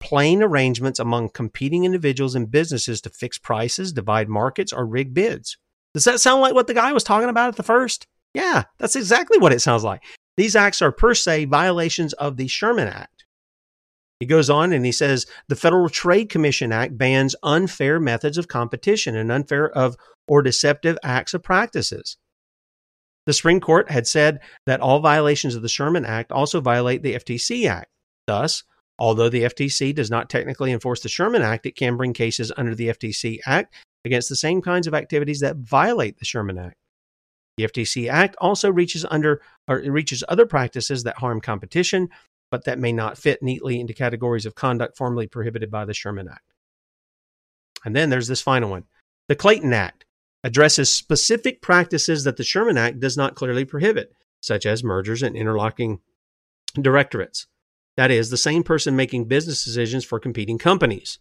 [0.00, 5.58] plain arrangements among competing individuals and businesses to fix prices, divide markets, or rig bids.
[5.94, 8.06] Does that sound like what the guy was talking about at the first?
[8.34, 10.02] Yeah, that's exactly what it sounds like.
[10.36, 13.11] These acts are per se violations of the Sherman Act.
[14.22, 18.46] He goes on and he says the Federal Trade Commission Act bans unfair methods of
[18.46, 19.96] competition and unfair of
[20.28, 22.18] or deceptive acts of practices.
[23.26, 27.14] The Supreme Court had said that all violations of the Sherman Act also violate the
[27.14, 27.90] FTC Act.
[28.28, 28.62] Thus,
[28.96, 32.76] Although the FTC does not technically enforce the Sherman Act, it can bring cases under
[32.76, 36.76] the FTC Act against the same kinds of activities that violate the Sherman Act.
[37.56, 42.10] The FTC Act also reaches under or reaches other practices that harm competition,
[42.52, 46.28] but that may not fit neatly into categories of conduct formally prohibited by the Sherman
[46.28, 46.52] Act.
[47.82, 48.84] And then there's this final one.
[49.28, 50.04] The Clayton Act
[50.44, 55.34] addresses specific practices that the Sherman Act does not clearly prohibit, such as mergers and
[55.34, 56.00] interlocking
[56.74, 57.46] directorates.
[57.96, 61.18] That is, the same person making business decisions for competing companies.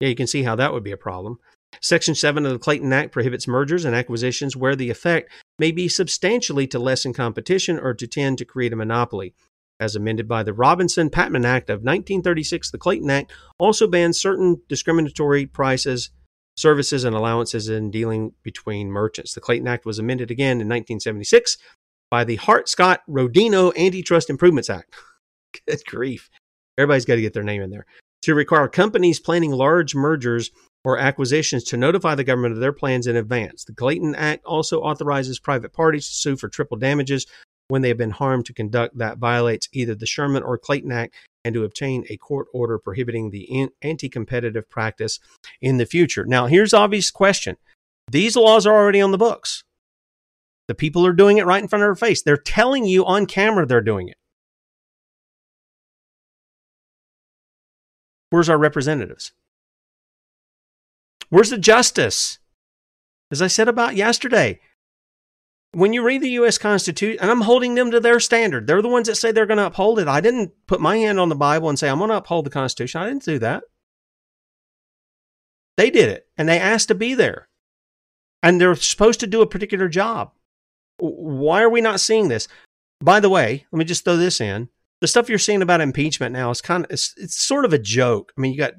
[0.00, 1.40] Yeah, you can see how that would be a problem.
[1.82, 5.88] Section 7 of the Clayton Act prohibits mergers and acquisitions where the effect may be
[5.88, 9.34] substantially to lessen competition or to tend to create a monopoly.
[9.82, 14.62] As amended by the Robinson Patman Act of 1936, the Clayton Act also bans certain
[14.68, 16.10] discriminatory prices,
[16.56, 19.34] services, and allowances in dealing between merchants.
[19.34, 21.58] The Clayton Act was amended again in 1976
[22.12, 24.94] by the Hart Scott Rodino Antitrust Improvements Act.
[25.66, 26.30] Good grief.
[26.78, 27.86] Everybody's got to get their name in there.
[28.22, 30.52] To require companies planning large mergers
[30.84, 33.64] or acquisitions to notify the government of their plans in advance.
[33.64, 37.26] The Clayton Act also authorizes private parties to sue for triple damages
[37.72, 41.14] when they have been harmed to conduct that violates either the Sherman or Clayton Act
[41.42, 45.18] and to obtain a court order prohibiting the anti competitive practice
[45.62, 46.26] in the future.
[46.26, 47.56] Now, here's obvious question.
[48.10, 49.64] These laws are already on the books.
[50.68, 52.20] The people are doing it right in front of our face.
[52.20, 54.18] They're telling you on camera they're doing it.
[58.28, 59.32] Where's our representatives?
[61.30, 62.38] Where's the justice?
[63.30, 64.60] As I said about yesterday,
[65.72, 66.58] when you read the U.S.
[66.58, 69.58] Constitution, and I'm holding them to their standard, they're the ones that say they're going
[69.58, 70.08] to uphold it.
[70.08, 72.50] I didn't put my hand on the Bible and say, I'm going to uphold the
[72.50, 73.00] Constitution.
[73.00, 73.64] I didn't do that.
[75.78, 77.48] They did it, and they asked to be there.
[78.42, 80.32] And they're supposed to do a particular job.
[80.98, 82.48] Why are we not seeing this?
[83.00, 84.68] By the way, let me just throw this in.
[85.00, 87.78] The stuff you're seeing about impeachment now is kind of, it's, it's sort of a
[87.78, 88.32] joke.
[88.36, 88.74] I mean, you got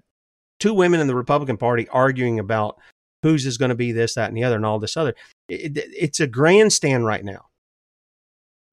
[0.60, 2.78] two women in the Republican Party arguing about
[3.24, 5.16] whose is going to be this, that, and the other, and all this other.
[5.54, 7.46] It, it, it's a grandstand right now.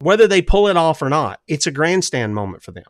[0.00, 2.84] Whether they pull it off or not, it's a grandstand moment for them.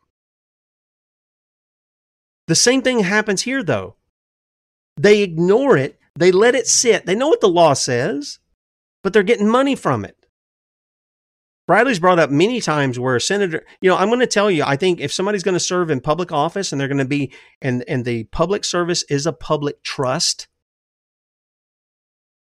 [2.47, 3.97] The same thing happens here, though.
[4.97, 7.07] They ignore it, they let it sit.
[7.07, 8.39] They know what the law says,
[9.03, 10.17] but they're getting money from it.
[11.67, 14.65] Bradley's brought up many times where a senator, you know, I'm going to tell you,
[14.67, 17.33] I think if somebody's going to serve in public office and they're going to be,
[17.63, 20.49] and, and the public service is a public trust,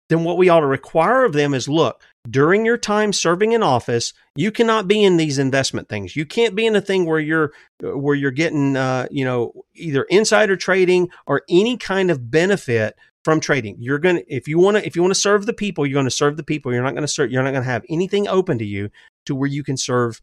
[0.09, 3.63] then what we ought to require of them is look, during your time serving in
[3.63, 6.17] office, you cannot be in these investment things.
[6.17, 10.05] You can't be in a thing where you're where you're getting uh, you know either
[10.05, 13.77] insider trading or any kind of benefit from trading.
[13.79, 16.07] You're gonna if you want to if you want to serve the people, you're going
[16.07, 16.73] to serve the people.
[16.73, 17.31] You're not to serve.
[17.31, 18.91] You're not to have anything open to you
[19.27, 20.21] to where you can serve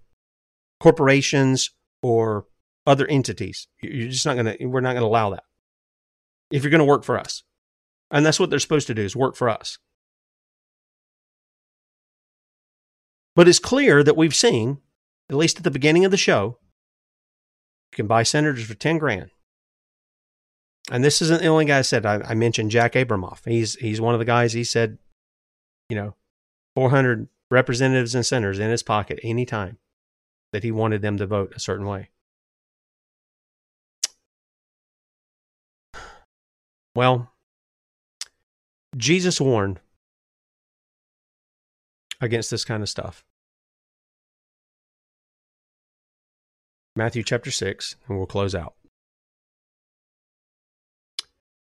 [0.80, 1.72] corporations
[2.02, 2.46] or
[2.88, 3.68] other entities.
[3.82, 4.66] You're just not to.
[4.66, 5.44] We're not going to allow that.
[6.52, 7.44] If you're going to work for us,
[8.12, 9.78] and that's what they're supposed to do is work for us.
[13.36, 14.80] But it's clear that we've seen,
[15.30, 16.58] at least at the beginning of the show,
[17.92, 19.32] you can buy senators for ten grand
[20.92, 22.06] and this isn't the only guy I said.
[22.06, 23.40] I, I, mentioned Jack Abramoff.
[23.46, 24.54] He's he's one of the guys.
[24.54, 25.00] He said,
[25.90, 26.16] you know,
[26.76, 29.78] 400 representatives and senators in his pocket anytime
[30.52, 32.10] that he wanted them to vote a certain way.
[36.96, 37.32] Well,
[38.96, 39.80] Jesus warned
[42.22, 43.26] against this kind of stuff.
[46.96, 48.76] Matthew chapter 6, and we'll close out.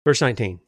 [0.03, 0.59] Verse 19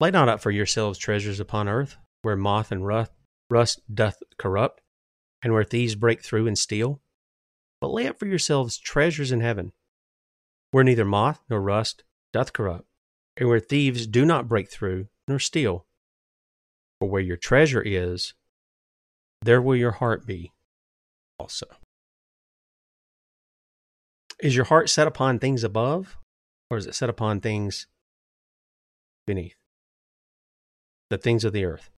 [0.00, 4.80] Lay not up for yourselves treasures upon earth, where moth and rust doth corrupt,
[5.42, 7.00] and where thieves break through and steal.
[7.80, 9.72] But lay up for yourselves treasures in heaven,
[10.70, 12.88] where neither moth nor rust doth corrupt,
[13.36, 15.86] and where thieves do not break through nor steal.
[17.00, 18.34] For where your treasure is,
[19.42, 20.52] there will your heart be
[21.38, 21.66] also.
[24.40, 26.16] Is your heart set upon things above,
[26.70, 27.86] or is it set upon things
[29.26, 29.56] beneath,
[31.10, 31.90] the things of the earth.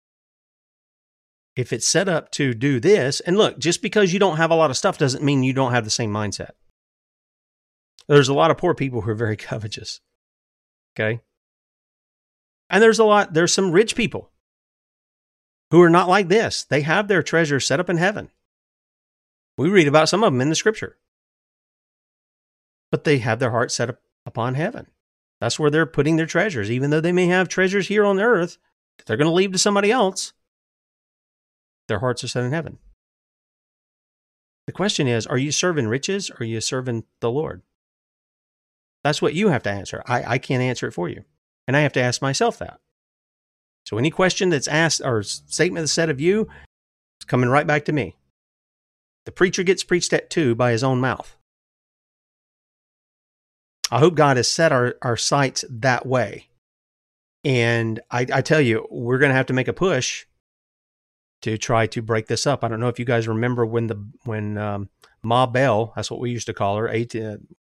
[1.57, 4.57] If it's set up to do this, and look, just because you don't have a
[4.57, 6.51] lot of stuff doesn't mean you don't have the same mindset.
[8.09, 10.01] There's a lot of poor people who are very covetous.
[10.99, 11.21] Okay.
[12.71, 14.31] And there's a lot, there's some rich people
[15.71, 16.65] who are not like this.
[16.65, 18.31] They have their treasure set up in heaven.
[19.57, 20.99] We read about some of them in the scripture.
[22.91, 24.87] But they have their heart set up upon heaven.
[25.41, 28.59] That's where they're putting their treasures, even though they may have treasures here on earth
[28.99, 30.33] that they're going to leave to somebody else.
[31.89, 32.79] Their hearts are set in heaven.
[34.67, 37.63] The question is are you serving riches or are you serving the Lord?
[39.03, 40.03] That's what you have to answer.
[40.07, 41.25] I, I can't answer it for you.
[41.67, 42.79] And I have to ask myself that.
[43.87, 46.49] So any question that's asked or statement that's said of you,
[47.21, 48.17] is coming right back to me.
[49.27, 51.37] The preacher gets preached at too by his own mouth.
[53.91, 56.49] I hope God has set our, our sights that way.
[57.45, 60.27] And I, I tell you, we're going to have to make a push
[61.43, 62.65] to try to break this up.
[62.65, 64.89] I don't know if you guys remember when the when um,
[65.23, 66.89] Ma Bell, that's what we used to call her.
[66.89, 67.15] AT,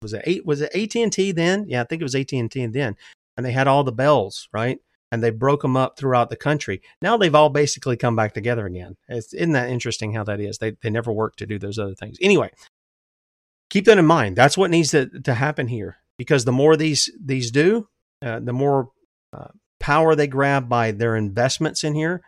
[0.02, 0.44] was it?
[0.44, 1.64] Was it AT and T then?
[1.66, 2.96] Yeah, I think it was AT and T then.
[3.36, 4.78] And they had all the bells, right?
[5.12, 6.82] And they broke them up throughout the country.
[7.02, 8.96] Now they've all basically come back together again.
[9.08, 10.58] It's, isn't that interesting how that is?
[10.58, 12.16] They they never worked to do those other things.
[12.20, 12.50] Anyway,
[13.70, 14.36] keep that in mind.
[14.36, 17.88] That's what needs to to happen here because the more these these do,
[18.22, 18.90] uh, the more
[19.32, 19.48] uh,
[19.80, 22.22] power they grab by their investments in here,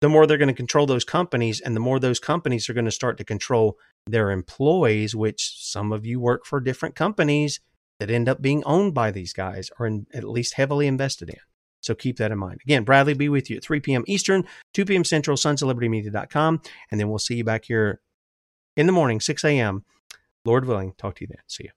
[0.00, 2.84] the more they're going to control those companies, and the more those companies are going
[2.84, 3.76] to start to control
[4.06, 7.60] their employees, which some of you work for different companies
[7.98, 11.38] that end up being owned by these guys or in, at least heavily invested in.
[11.80, 12.60] So keep that in mind.
[12.64, 14.04] Again, Bradley be with you at 3 p.m.
[14.06, 15.04] Eastern, 2 p.m.
[15.04, 15.36] Central,
[15.66, 15.88] liberty
[16.90, 18.00] And then we'll see you back here
[18.76, 19.84] in the morning, 6 a.m.
[20.44, 21.42] Lord willing, talk to you then.
[21.46, 21.70] See you.